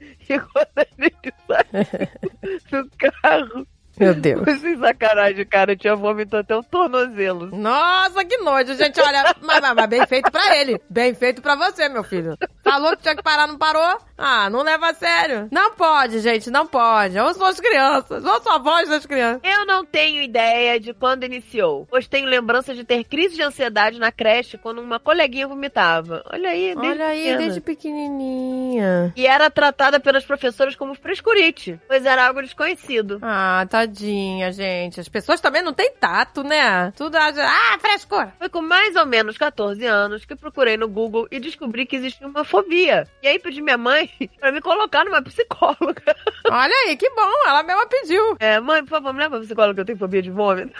[0.00, 3.66] E quando a gente saiu do carro,
[3.98, 4.42] Meu Deus.
[4.60, 7.46] sem sacanagem, cara, eu tinha vômito até o tornozelo.
[7.56, 9.00] Nossa, que nojo, gente.
[9.00, 10.80] Olha, mas, mas- mas bem feito pra ele.
[10.90, 12.36] Bem feito pra você, meu filho.
[12.62, 13.98] Falou que tinha que parar, não parou?
[14.16, 15.48] Ah, não leva a sério.
[15.50, 17.18] Não pode, gente, não pode.
[17.18, 19.40] Ou são as crianças, ou só a voz das crianças.
[19.44, 23.98] Eu não tenho ideia de quando iniciou, pois tenho lembrança de ter crise de ansiedade
[23.98, 26.22] na creche quando uma coleguinha vomitava.
[26.32, 27.38] Olha aí, desde Olha aí, pequena.
[27.38, 29.12] desde pequenininha.
[29.16, 33.18] E era tratada pelas professoras como frescurite, pois era algo desconhecido.
[33.22, 35.00] Ah, tadinha, gente.
[35.00, 36.92] As pessoas também não têm tato, né?
[36.96, 38.32] Tudo acha, ah, frescura.
[38.38, 42.26] Foi com mais ou menos 14 anos que procurei no Google e descobri que existia
[42.26, 43.06] uma fobia.
[43.22, 44.10] E aí pedi minha mãe
[44.40, 46.02] pra me colocar numa psicóloga.
[46.50, 48.36] Olha aí, que bom, ela mesma pediu.
[48.38, 50.72] É, mãe, por favor, me leva pra psicóloga que eu tenho fobia de vômito.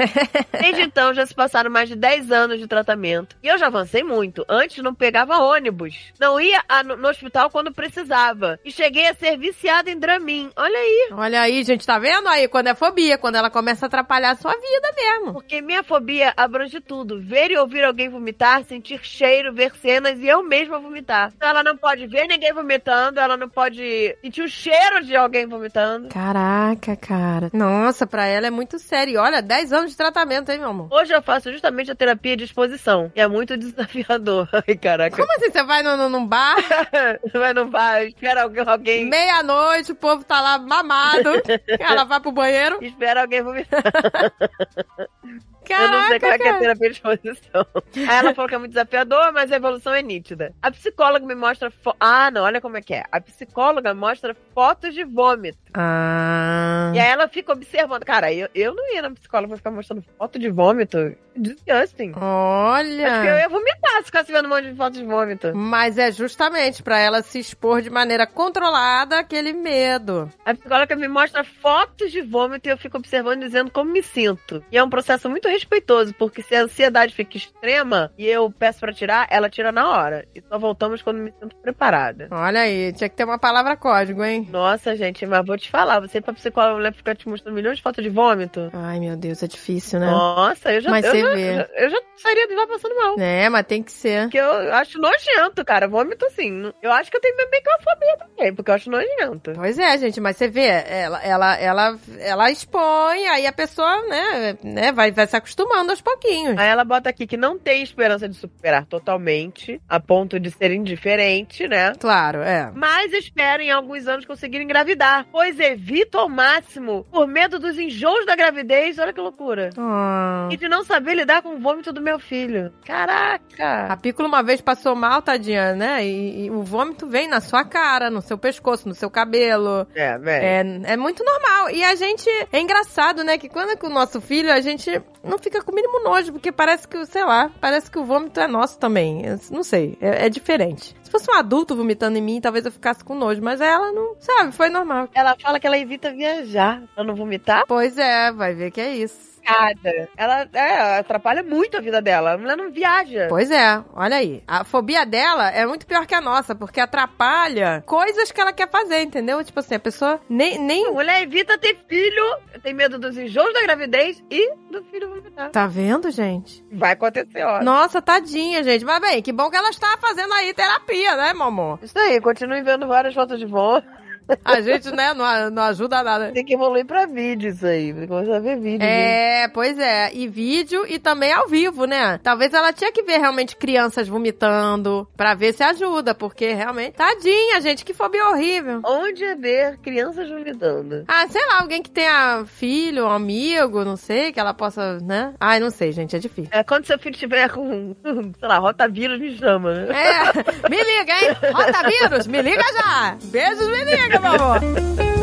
[0.60, 3.36] Desde então já se passaram mais de 10 anos de tratamento.
[3.42, 4.44] E eu já avancei muito.
[4.48, 5.94] Antes não pegava ônibus.
[6.18, 8.58] Não ia a- no hospital quando precisava.
[8.64, 10.50] E cheguei a ser viciada em Dramin.
[10.56, 11.08] Olha aí.
[11.12, 12.43] Olha aí, gente, tá vendo aí?
[12.48, 15.32] Quando é fobia, quando ela começa a atrapalhar a sua vida mesmo.
[15.32, 17.20] Porque minha fobia abrange tudo.
[17.20, 21.32] Ver e ouvir alguém vomitar, sentir cheiro, ver cenas e eu mesma vomitar.
[21.36, 25.46] Então ela não pode ver ninguém vomitando, ela não pode sentir o cheiro de alguém
[25.46, 26.08] vomitando.
[26.08, 27.50] Caraca, cara.
[27.52, 29.14] Nossa, pra ela é muito sério.
[29.14, 30.88] E olha, 10 anos de tratamento, hein, meu amor?
[30.90, 33.10] Hoje eu faço justamente a terapia de exposição.
[33.14, 34.48] E é muito desafiador.
[34.52, 35.16] Ai, caraca.
[35.16, 35.50] Como assim?
[35.50, 36.56] Você vai no, no- num bar,
[37.32, 41.30] Vai no bar, espera alguém meia-noite, o povo tá lá mamado,
[41.78, 42.78] ela vai pro banheiro.
[42.84, 43.82] espera alguém vomitar.
[45.72, 47.66] eu não Caraca, sei como é que é a terapia de exposição.
[47.96, 50.52] Aí ela falou que é muito desafiador, mas a evolução é nítida.
[50.62, 51.70] A psicóloga me mostra.
[51.70, 51.94] Fo...
[51.98, 53.04] Ah, não, olha como é que é.
[53.10, 55.58] A psicóloga mostra fotos de vômito.
[55.74, 56.92] Ah.
[56.94, 58.04] E aí ela fica observando.
[58.04, 61.16] Cara, eu, eu não ia na psicóloga pra ficar mostrando foto de vômito.
[61.36, 62.12] Disgusting.
[62.16, 63.12] Olha.
[63.12, 65.52] Acho que eu ia vomitar se ficasse vendo um monte de foto de vômito.
[65.54, 70.30] Mas é justamente pra ela se expor de maneira controlada aquele medo.
[70.44, 74.02] A psicóloga me mostra fotos de vômito e eu fico observando e dizendo como me
[74.02, 74.64] sinto.
[74.70, 78.80] E é um processo muito respeitoso, porque se a ansiedade fica extrema e eu peço
[78.80, 80.26] pra tirar, ela tira na hora.
[80.34, 82.28] E só voltamos quando me sinto preparada.
[82.30, 84.46] Olha aí, tinha que ter uma palavra código, hein?
[84.50, 87.76] Nossa, gente, mas vou te falar, você pra psicóloga a mulher ficar te mostrando milhões
[87.78, 88.70] de fotos de vômito.
[88.72, 90.10] Ai, meu Deus, é difícil, né?
[90.10, 91.68] Nossa, eu já, Mas eu, você já, vê.
[91.76, 93.18] eu já sairia de lá passando mal.
[93.18, 94.22] É, mas tem que ser.
[94.22, 95.88] Porque eu acho nojento, cara.
[95.88, 96.72] Vômito, assim.
[96.82, 99.52] Eu acho que eu tenho bem que uma fobia também, porque eu acho nojento.
[99.54, 104.58] Pois é, gente, mas você vê, ela, ela, ela, ela expõe, aí a pessoa, né,
[104.62, 106.56] né vai, vai se acostumando aos pouquinhos.
[106.56, 110.72] Aí ela bota aqui que não tem esperança de superar totalmente, a ponto de ser
[110.72, 111.92] indiferente, né?
[112.00, 112.72] Claro, é.
[112.74, 118.24] Mas espera em alguns anos conseguir engravidar, pois evita ao máximo por medo dos enjoos
[118.24, 118.98] da gravidez.
[118.98, 119.70] Olha que loucura.
[119.76, 120.48] Ah.
[120.50, 122.72] E de não saber lidar com o vômito do meu filho.
[122.82, 123.98] A Caraca!
[124.00, 126.04] Pícola uma vez passou mal, tadinha, né?
[126.04, 129.86] E, e o vômito vem na sua cara, no seu pescoço, no seu cabelo.
[129.94, 130.86] É, velho.
[130.86, 131.70] É, é muito normal.
[131.70, 132.28] E a gente.
[132.52, 133.36] É engraçado, né?
[133.36, 135.02] Que quando é com o nosso filho, a gente
[135.34, 138.38] não fica com o mínimo nojo, porque parece que, sei lá, parece que o vômito
[138.38, 139.26] é nosso também.
[139.26, 140.96] Eu não sei, é, é diferente.
[141.02, 144.14] Se fosse um adulto vomitando em mim, talvez eu ficasse com nojo, mas ela não,
[144.20, 145.08] sabe, foi normal.
[145.12, 147.64] Ela fala que ela evita viajar pra não vomitar.
[147.66, 149.33] Pois é, vai ver que é isso.
[149.44, 150.08] Cada.
[150.16, 152.32] Ela é, atrapalha muito a vida dela.
[152.32, 153.26] A mulher não viaja.
[153.28, 154.42] Pois é, olha aí.
[154.46, 158.68] A fobia dela é muito pior que a nossa, porque atrapalha coisas que ela quer
[158.68, 159.42] fazer, entendeu?
[159.44, 160.56] Tipo assim, a pessoa nem.
[160.56, 160.92] A nem...
[160.92, 162.24] mulher evita ter filho,
[162.62, 165.50] tem medo dos enjoos da gravidez e do filho vomitar.
[165.50, 166.64] Tá vendo, gente?
[166.72, 167.62] Vai acontecer, ó.
[167.62, 168.84] Nossa, tadinha, gente.
[168.84, 171.78] Mas bem, que bom que ela está fazendo aí terapia, né, meu amor?
[171.82, 174.03] Isso aí, continue vendo várias fotos de vômito.
[174.44, 176.30] A gente, né, não, não ajuda nada.
[176.32, 177.92] Tem que evoluir pra vídeo isso aí.
[178.06, 178.78] Começar a ver vídeo.
[178.78, 179.42] né?
[179.44, 180.10] É, pois é.
[180.14, 182.18] E vídeo e também ao vivo, né?
[182.22, 186.94] Talvez ela tinha que ver realmente crianças vomitando pra ver se ajuda, porque realmente.
[186.94, 188.80] Tadinha, gente, que fobia horrível.
[188.84, 191.04] Onde é ver crianças vomitando?
[191.08, 195.34] Ah, sei lá, alguém que tenha filho, um amigo, não sei, que ela possa, né?
[195.40, 196.50] Ai, não sei, gente, é difícil.
[196.52, 197.94] É, quando seu filho tiver com,
[198.38, 199.86] sei lá, rotavírus, me chama, né?
[199.94, 201.52] É, me liga, hein?
[201.52, 203.16] Rotavírus, me liga já.
[203.24, 205.13] Beijos, me liga, meu amor.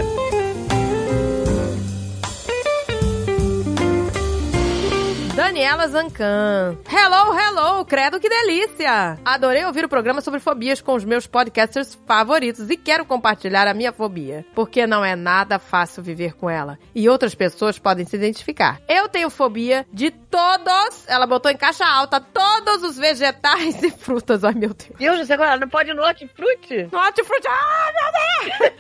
[5.36, 6.78] Daniela Zancan.
[6.92, 9.18] Hello, hello, credo que delícia!
[9.24, 13.74] Adorei ouvir o programa sobre fobias com os meus podcasters favoritos e quero compartilhar a
[13.74, 18.18] minha fobia, porque não é nada fácil viver com ela e outras pessoas podem se
[18.18, 18.82] identificar.
[18.90, 24.44] Eu tenho fobia de todos, ela botou em caixa alta, todos os vegetais e frutas.
[24.44, 25.00] Ai, meu Deus.
[25.00, 26.90] Deus, você agora não pode no hortifruti?
[26.92, 28.72] No hortifruti, ai, meu Deus!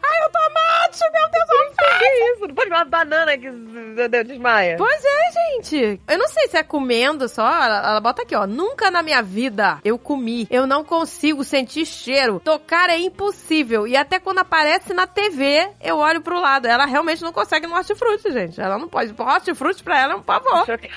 [0.00, 1.67] ai, o tomate, meu Deus!
[1.98, 2.46] Que isso?
[2.46, 3.50] Não pode comer uma banana que
[4.24, 4.76] desmaia.
[4.76, 6.00] Pois é, gente.
[6.06, 7.46] Eu não sei se é comendo só.
[7.46, 8.46] Ela, ela bota aqui, ó.
[8.46, 10.46] Nunca na minha vida eu comi.
[10.50, 12.40] Eu não consigo sentir cheiro.
[12.40, 13.86] Tocar é impossível.
[13.86, 16.66] E até quando aparece na TV, eu olho pro lado.
[16.66, 18.60] Ela realmente não consegue no hortifruti, gente.
[18.60, 19.14] Ela não pode.
[19.18, 20.66] Hortifruti pra ela é um pavor.
[20.66, 20.88] Chocada,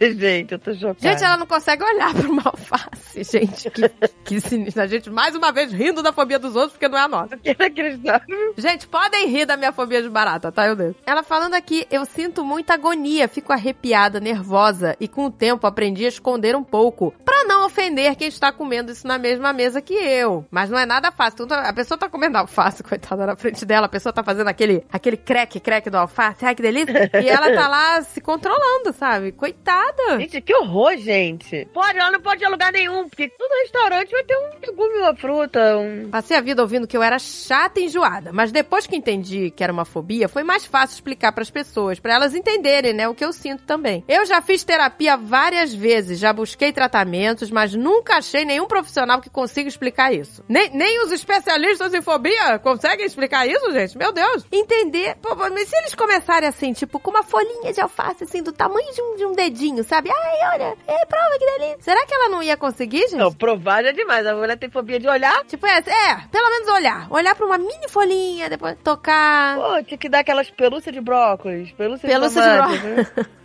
[0.00, 0.52] gente.
[0.52, 0.96] Eu tô chocada.
[0.98, 3.70] Gente, ela não consegue olhar pra uma alface, gente.
[3.70, 3.88] Que,
[4.24, 4.84] que sinistra.
[4.84, 7.36] A gente, mais uma vez, rindo da fobia dos outros, porque não é a nossa.
[7.36, 8.54] Que inacreditável.
[8.56, 10.66] Gente, podem rir da minha fobia de barata, tá?
[10.66, 10.96] Eu Deus.
[11.06, 16.04] Ela falando aqui, eu sinto muita agonia, fico arrepiada, nervosa e com o tempo aprendi
[16.04, 19.94] a esconder um pouco, pra não ofender quem está comendo isso na mesma mesa que
[19.94, 20.44] eu.
[20.50, 21.44] Mas não é nada fácil.
[21.44, 24.84] Então, A pessoa tá comendo alface, coitada, na frente dela, a pessoa tá fazendo aquele,
[24.92, 29.32] aquele creque, creque do alface, ai que delícia, e ela tá lá se controlando, sabe?
[29.32, 30.18] Coitada.
[30.18, 31.66] Gente, que horror, gente.
[31.72, 34.98] Pode, ela não pode ir a lugar nenhum, porque todo restaurante vai ter um legume,
[34.98, 36.08] uma fruta, um...
[36.10, 39.62] Passei a vida ouvindo que eu era chata e enjoada, mas depois que entendi que
[39.62, 43.24] era uma fobia, foi mais fácil explicar pras pessoas, pra elas entenderem, né, o que
[43.24, 44.04] eu sinto também.
[44.08, 49.30] Eu já fiz terapia várias vezes, já busquei tratamentos, mas nunca achei nenhum profissional que
[49.30, 50.44] consiga explicar isso.
[50.48, 53.96] Nem, nem os especialistas em fobia conseguem explicar isso, gente?
[53.96, 54.46] Meu Deus.
[54.50, 58.52] Entender, pô, mas se eles começarem assim, tipo, com uma folhinha de alface, assim, do
[58.52, 60.10] tamanho de um, de um dedinho, sabe?
[60.10, 61.78] Ai, olha, é, prova que delícia.
[61.80, 63.16] Será que ela não ia conseguir, gente?
[63.16, 64.26] Não, provar já é demais.
[64.26, 65.44] A mulher tem fobia de olhar.
[65.44, 67.06] Tipo, é, é, pelo menos olhar.
[67.10, 69.56] Olhar pra uma mini folhinha, depois tocar.
[69.56, 72.82] Pô, tinha que dar aquelas pelúcias de brócolis, pelúcia, Pelúcia de de tomate.
[72.88, 73.26] né?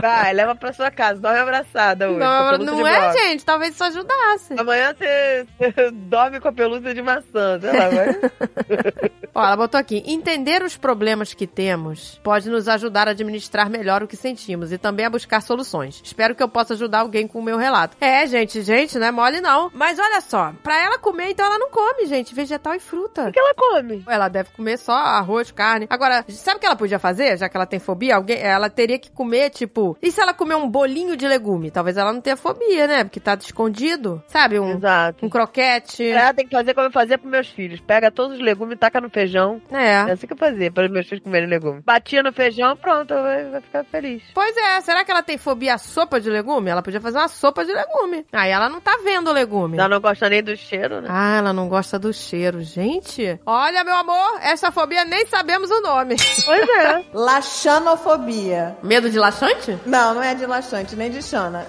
[0.00, 2.18] Vai, leva pra sua casa, dorme abraçada hoje.
[2.18, 3.22] Não, não é, brócolis.
[3.22, 3.44] gente.
[3.44, 4.54] Talvez isso ajudasse.
[4.58, 9.10] Amanhã você, você dorme com a pelúcia de maçã, sei lá, vai.
[9.34, 14.02] Ó, ela botou aqui: entender os problemas que temos pode nos ajudar a administrar melhor
[14.02, 16.00] o que sentimos e também a buscar soluções.
[16.04, 17.96] Espero que eu possa ajudar alguém com o meu relato.
[18.00, 19.70] É, gente, gente, não é mole não.
[19.74, 23.28] Mas olha só, pra ela comer, então ela não come, gente, vegetal e fruta.
[23.28, 24.04] O que ela come?
[24.06, 25.86] Ela deve comer só arroz, carne.
[25.90, 28.16] Agora, sabe o que ela podia fazer, já que ela tem fobia?
[28.16, 29.96] Alguém, ela teria que comer, tipo.
[30.02, 31.70] E se ela comer um bolinho de legume?
[31.70, 33.04] Talvez ela não tenha fobia, né?
[33.04, 34.22] Porque tá escondido.
[34.28, 34.58] Sabe?
[34.58, 35.24] Um, Exato.
[35.24, 36.06] um croquete.
[36.08, 37.80] Ela tem que fazer como eu fazia pros meus filhos.
[37.80, 39.60] Pega todos os legumes, taca no feijão.
[39.70, 40.12] É É.
[40.12, 41.82] assim que eu fazia, para os meus filhos comerem legumes.
[41.84, 44.22] Batia no feijão, pronto, vai, vai ficar feliz.
[44.34, 46.70] Pois é, será que ela tem fobia à sopa de legume?
[46.70, 48.26] Ela podia fazer uma sopa de legume.
[48.32, 49.78] Aí ela não tá vendo o legume.
[49.78, 51.08] Ela não gosta nem do cheiro, né?
[51.10, 52.60] Ah, ela não gosta do cheiro.
[52.62, 56.16] Gente, olha, meu amor, essa fobia nem sabemos o nome.
[56.44, 57.04] Pois é.
[57.12, 58.76] Laxanofobia.
[58.84, 59.78] Medo de laxante?
[59.86, 61.64] Não, não é de laxante, nem de xana.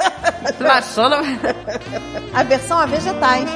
[0.58, 1.20] Laxona.
[2.32, 3.50] Aversão a vegetais.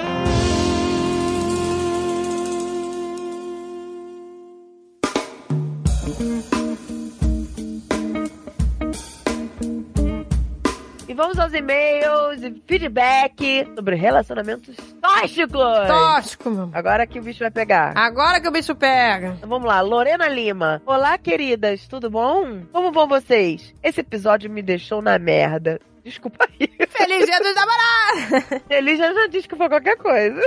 [11.18, 15.88] Vamos aos e-mails e feedback sobre relacionamentos tóxicos.
[15.88, 16.70] Tóxico, meu.
[16.72, 17.92] Agora que o bicho vai pegar.
[17.98, 19.34] Agora que o bicho pega.
[19.36, 20.80] Então vamos lá, Lorena Lima.
[20.86, 22.60] Olá, queridas, tudo bom?
[22.72, 23.74] Como vão vocês?
[23.82, 25.80] Esse episódio me deixou na merda.
[26.04, 26.68] Desculpa aí.
[26.88, 28.62] Feliz dia dos namorados!
[28.70, 30.40] Ele já, já disse que foi qualquer coisa.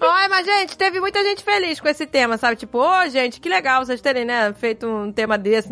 [0.00, 2.56] Ai, mas, gente, teve muita gente feliz com esse tema, sabe?
[2.56, 5.68] Tipo, ô, gente, que legal vocês terem, né, feito um tema desse.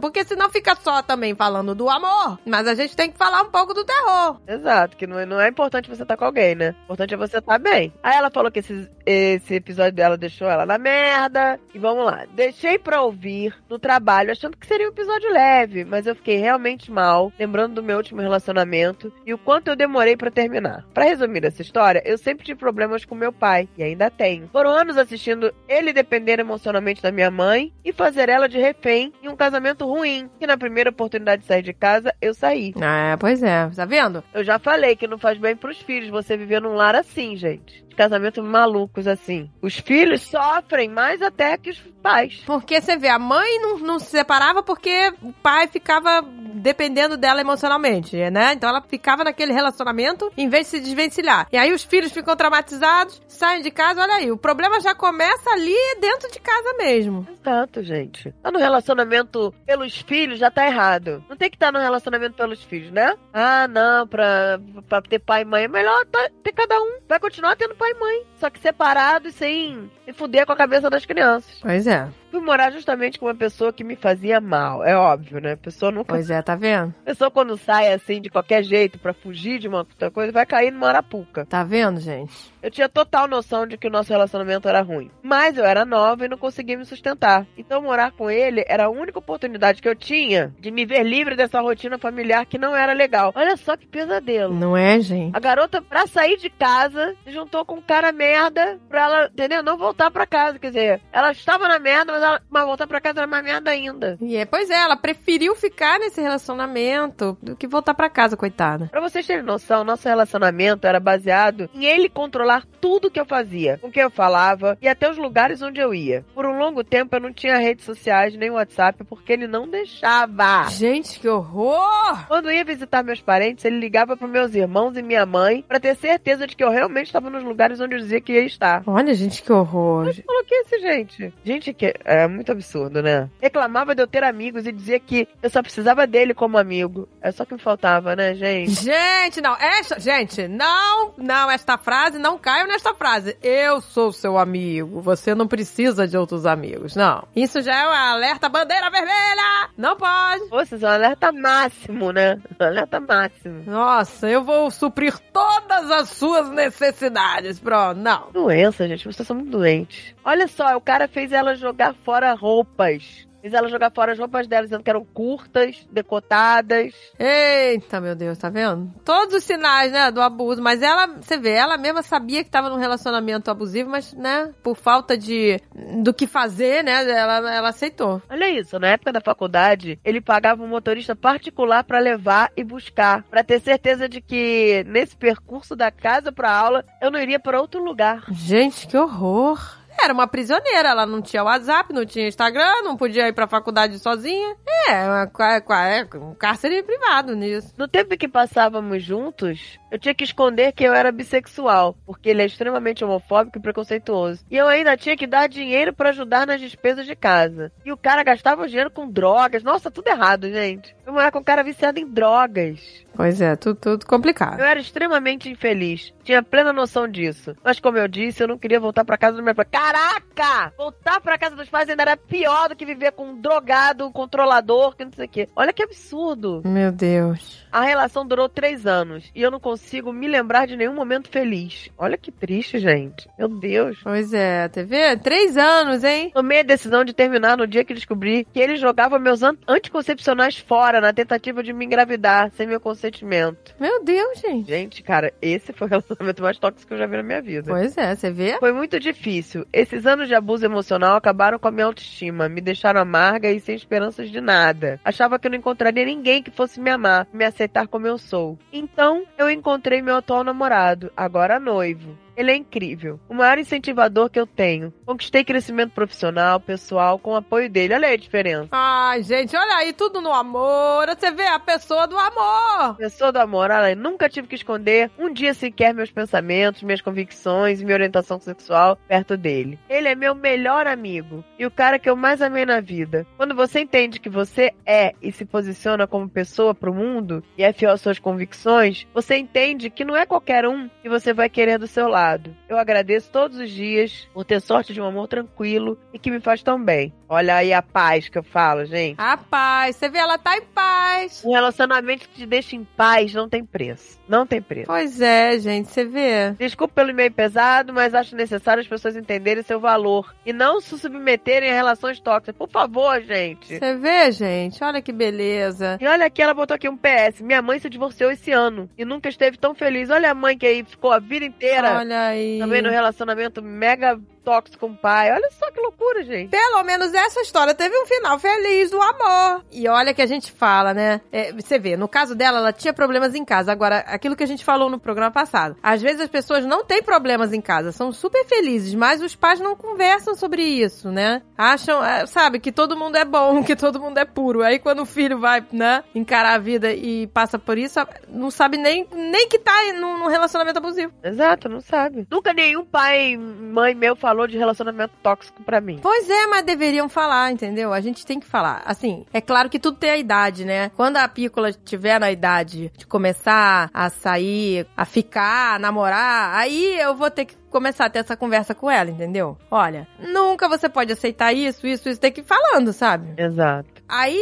[0.00, 2.38] Porque senão fica só também falando do amor.
[2.46, 4.40] Mas a gente tem que falar um pouco do terror.
[4.46, 6.74] Exato, que não é, não é importante você estar com alguém, né?
[6.80, 7.92] O importante é você estar bem.
[8.02, 11.58] Aí ela falou que esse, esse episódio dela deixou ela na merda.
[11.74, 12.26] E vamos lá.
[12.34, 16.90] Deixei pra ouvir no trabalho, achando que seria um episódio leve, mas eu fiquei realmente
[16.90, 20.84] mal, lembrando do meu último relacionamento e o quanto eu demorei pra terminar.
[20.92, 24.48] Pra resumir essa história, eu sempre tive problemas com meu pai, e ainda tenho.
[24.52, 29.28] Foram anos assistindo ele depender emocionalmente da minha mãe e fazer ela de refém em
[29.28, 32.72] um casamento ruim, que na primeira oportunidade de sair de casa, eu saí.
[32.80, 33.68] Ah, pois é.
[33.74, 34.22] Tá vendo?
[34.34, 37.84] Eu já falei que não faz bem pros filhos você viver num lar assim, gente.
[37.92, 39.50] De casamentos malucos assim.
[39.60, 42.42] Os filhos sofrem mais até que os pais.
[42.46, 46.22] Porque você vê, a mãe não, não se separava porque o pai ficava
[46.54, 48.52] dependendo dela emocionalmente, né?
[48.54, 51.48] Então ela ficava naquele relacionamento em vez de se desvencilhar.
[51.52, 55.50] E aí os filhos ficam traumatizados, saem de casa, olha aí, o problema já começa
[55.50, 57.26] ali dentro de casa mesmo.
[57.30, 58.32] Exato, gente.
[58.42, 61.22] Tá no relacionamento pelos filhos, já tá errado.
[61.28, 63.14] Não tem que estar no relacionamento pelos filhos, né?
[63.34, 65.64] Ah, não, pra, pra ter pai e mãe.
[65.64, 66.98] É melhor tá- ter cada um.
[67.08, 68.26] Vai continuar tendo pai e mãe.
[68.38, 71.58] Só que separado e sem se fuder com a cabeça das crianças.
[71.60, 72.08] Pois é.
[72.32, 74.82] Fui morar justamente com uma pessoa que me fazia mal.
[74.82, 75.52] É óbvio, né?
[75.52, 76.14] A pessoa nunca.
[76.14, 76.94] Pois é, tá vendo?
[77.02, 80.46] A pessoa quando sai assim de qualquer jeito pra fugir de uma outra coisa, vai
[80.46, 81.44] cair numa arapuca.
[81.44, 82.50] Tá vendo, gente?
[82.62, 85.10] Eu tinha total noção de que o nosso relacionamento era ruim.
[85.22, 87.46] Mas eu era nova e não conseguia me sustentar.
[87.54, 91.36] Então morar com ele era a única oportunidade que eu tinha de me ver livre
[91.36, 93.32] dessa rotina familiar que não era legal.
[93.34, 94.54] Olha só que pesadelo.
[94.54, 95.36] Não é, gente?
[95.36, 99.62] A garota, pra sair de casa, se juntou com um cara merda pra ela, entendeu?
[99.62, 100.58] Não voltar pra casa.
[100.58, 103.70] Quer dizer, ela estava na merda, mas, ela, mas voltar pra casa era mais merda
[103.70, 104.16] ainda.
[104.20, 108.86] E é, pois é, ela preferiu ficar nesse relacionamento do que voltar pra casa, coitada.
[108.86, 113.78] Pra vocês terem noção, nosso relacionamento era baseado em ele controlar tudo que eu fazia,
[113.78, 116.24] com quem eu falava e até os lugares onde eu ia.
[116.34, 120.68] Por um longo tempo eu não tinha redes sociais nem WhatsApp porque ele não deixava.
[120.70, 122.26] Gente, que horror!
[122.28, 125.80] Quando eu ia visitar meus parentes, ele ligava para meus irmãos e minha mãe para
[125.80, 128.82] ter certeza de que eu realmente estava nos lugares onde eu dizia que ia estar.
[128.86, 130.06] Olha, gente, que horror.
[130.06, 131.34] Mas coloquei esse gente.
[131.44, 133.28] Gente, que é muito absurdo, né?
[133.40, 137.08] Reclamava de eu ter amigos e dizia que eu só precisava dele como amigo.
[137.20, 138.72] É só que me faltava, né, gente?
[138.82, 143.36] Gente, não, esta, gente, não, não, esta frase, não caiam nesta frase.
[143.42, 147.26] Eu sou seu amigo, você não precisa de outros amigos, não.
[147.34, 149.70] Isso já é um alerta bandeira vermelha!
[149.76, 150.48] Não pode!
[150.50, 152.38] Vocês são um alerta máximo, né?
[152.60, 153.62] Um alerta máximo.
[153.66, 158.30] Nossa, eu vou suprir todas as suas necessidades, pronto, não.
[158.32, 160.14] Doença, gente, vocês são muito doentes.
[160.24, 163.26] Olha só, o cara fez ela jogar fora roupas.
[163.42, 166.94] Fez ela jogar fora as roupas dela, dizendo que eram curtas, decotadas.
[167.18, 168.88] Eita, meu Deus, tá vendo?
[169.04, 170.62] Todos os sinais, né, do abuso.
[170.62, 174.76] Mas ela, você vê, ela mesma sabia que tava num relacionamento abusivo, mas, né, por
[174.76, 175.60] falta de
[176.00, 178.22] do que fazer, né, ela, ela aceitou.
[178.30, 183.24] Olha isso, na época da faculdade, ele pagava um motorista particular pra levar e buscar,
[183.24, 187.60] Pra ter certeza de que nesse percurso da casa pra aula eu não iria pra
[187.60, 188.22] outro lugar.
[188.30, 189.81] Gente, que horror.
[190.02, 193.98] Era uma prisioneira, ela não tinha WhatsApp, não tinha Instagram, não podia ir pra faculdade
[194.00, 194.56] sozinha.
[194.88, 197.72] É, uma, uma, é um cárcere privado nisso.
[197.78, 202.42] No tempo que passávamos juntos, eu tinha que esconder que eu era bissexual, porque ele
[202.42, 204.44] é extremamente homofóbico e preconceituoso.
[204.50, 207.70] E eu ainda tinha que dar dinheiro para ajudar nas despesas de casa.
[207.84, 209.62] E o cara gastava o dinheiro com drogas.
[209.62, 210.96] Nossa, tudo errado, gente.
[211.06, 213.04] Eu morava com um cara viciado em drogas.
[213.14, 214.58] Pois é, tudo, tudo complicado.
[214.58, 216.12] Eu era extremamente infeliz.
[216.24, 217.54] Tinha plena noção disso.
[217.62, 219.66] Mas como eu disse, eu não queria voltar para casa do meu pai.
[219.92, 220.72] Caraca!
[220.78, 224.10] Voltar para casa dos pais ainda era pior do que viver com um drogado, um
[224.10, 225.48] controlador, que não sei o quê.
[225.54, 226.62] Olha que absurdo.
[226.64, 227.62] Meu Deus.
[227.70, 231.90] A relação durou três anos e eu não consigo me lembrar de nenhum momento feliz.
[231.98, 233.28] Olha que triste, gente.
[233.38, 233.98] Meu Deus.
[234.02, 236.30] Pois é, TV, três anos, hein?
[236.32, 240.56] Tomei a decisão de terminar no dia que descobri que ele jogava meus an anticoncepcionais
[240.56, 243.74] fora na tentativa de me engravidar sem meu consentimento.
[243.78, 244.68] Meu Deus, gente.
[244.68, 247.70] Gente, cara, esse foi o relacionamento mais tóxico que eu já vi na minha vida.
[247.70, 248.58] Pois é, você vê?
[248.58, 249.66] Foi muito difícil.
[249.82, 253.74] Esses anos de abuso emocional acabaram com a minha autoestima, me deixaram amarga e sem
[253.74, 255.00] esperanças de nada.
[255.04, 258.56] Achava que eu não encontraria ninguém que fosse me amar, me aceitar como eu sou.
[258.72, 262.16] Então, eu encontrei meu atual namorado, agora noivo.
[262.36, 263.20] Ele é incrível.
[263.28, 264.92] O maior incentivador que eu tenho.
[265.04, 267.94] Conquistei crescimento profissional, pessoal, com o apoio dele.
[267.94, 268.68] Olha aí a diferença.
[268.72, 271.06] Ai, gente, olha aí, tudo no amor.
[271.08, 272.96] Você vê a pessoa do amor.
[272.96, 273.94] Pessoa do amor, olha aí.
[273.94, 278.98] Nunca tive que esconder um dia sequer meus pensamentos, minhas convicções e minha orientação sexual
[279.06, 279.78] perto dele.
[279.88, 283.26] Ele é meu melhor amigo e o cara que eu mais amei na vida.
[283.36, 287.72] Quando você entende que você é e se posiciona como pessoa pro mundo e é
[287.72, 291.78] fiel às suas convicções, você entende que não é qualquer um que você vai querer
[291.78, 292.21] do seu lado.
[292.68, 296.40] Eu agradeço todos os dias por ter sorte de um amor tranquilo e que me
[296.40, 297.12] faz tão bem.
[297.28, 299.14] Olha aí a paz que eu falo, gente.
[299.18, 299.96] A paz.
[299.96, 301.42] Você vê, ela tá em paz.
[301.44, 304.20] Um relacionamento que te deixa em paz não tem preço.
[304.28, 304.86] Não tem preço.
[304.86, 306.52] Pois é, gente, você vê.
[306.58, 310.98] Desculpa pelo e-mail pesado, mas acho necessário as pessoas entenderem seu valor e não se
[310.98, 312.54] submeterem a relações tóxicas.
[312.54, 313.78] Por favor, gente.
[313.78, 314.82] Você vê, gente?
[314.84, 315.98] Olha que beleza.
[316.00, 317.40] E olha aqui, ela botou aqui um PS.
[317.40, 320.10] Minha mãe se divorciou esse ano e nunca esteve tão feliz.
[320.10, 321.98] Olha a mãe que aí ficou a vida inteira.
[321.98, 322.58] Olha aí.
[322.58, 325.32] Também no relacionamento mega tóxico com o pai.
[325.32, 326.50] Olha só que loucura, gente.
[326.50, 329.64] Pelo menos essa história teve um final feliz do amor.
[329.70, 331.20] E olha que a gente fala, né?
[331.30, 333.72] É, você vê, no caso dela, ela tinha problemas em casa.
[333.72, 335.76] Agora, aquilo que a gente falou no programa passado.
[335.82, 339.60] Às vezes as pessoas não têm problemas em casa, são super felizes, mas os pais
[339.60, 341.42] não conversam sobre isso, né?
[341.56, 344.62] Acham, é, sabe, que todo mundo é bom, que todo mundo é puro.
[344.62, 348.76] Aí quando o filho vai, né, encarar a vida e passa por isso, não sabe
[348.76, 351.12] nem, nem que tá num, num relacionamento abusivo.
[351.22, 352.26] Exato, não sabe.
[352.30, 355.98] Nunca nenhum pai, mãe meu falou falou de relacionamento tóxico pra mim.
[356.02, 357.92] Pois é, mas deveriam falar, entendeu?
[357.92, 358.82] A gente tem que falar.
[358.86, 360.90] Assim, é claro que tudo tem a idade, né?
[360.96, 366.98] Quando a pícola estiver na idade de começar a sair, a ficar, a namorar, aí
[366.98, 369.58] eu vou ter que começar a ter essa conversa com ela, entendeu?
[369.70, 373.34] Olha, nunca você pode aceitar isso, isso, isso, tem que ir falando, sabe?
[373.36, 373.91] Exato.
[374.14, 374.38] Aí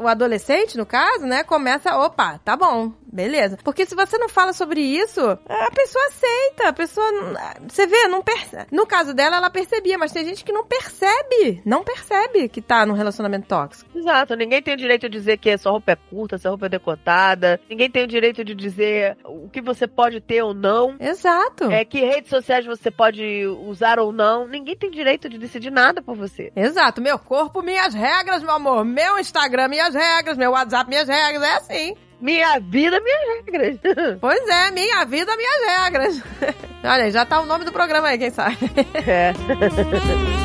[0.00, 3.58] o- adolescente, no caso, né, começa, opa, tá bom, beleza.
[3.62, 7.06] Porque se você não fala sobre isso, a pessoa aceita, a pessoa,
[7.68, 8.66] você vê, não percebe.
[8.72, 12.86] No caso dela, ela percebia, mas tem gente que não percebe, não percebe que tá
[12.86, 13.90] num relacionamento tóxico.
[13.94, 14.34] Exato.
[14.36, 17.60] Ninguém tem o direito de dizer que sua roupa é curta, sua roupa é decotada.
[17.68, 20.96] Ninguém tem o direito de dizer o que você pode ter ou não.
[20.98, 21.70] Exato.
[21.70, 24.46] É, que redes sociais você pode usar ou não.
[24.46, 26.52] Ninguém tem direito de decidir nada por você.
[26.56, 28.84] Exato, meu corpo, minhas regras, meu amor.
[28.94, 30.36] Meu Instagram, minhas regras.
[30.36, 31.42] Meu WhatsApp, minhas regras.
[31.42, 31.96] É assim.
[32.20, 33.78] Minha vida, minhas regras.
[34.20, 36.22] Pois é, minha vida, minhas regras.
[36.84, 38.56] Olha aí, já tá o nome do programa aí, quem sabe.
[39.06, 39.32] é.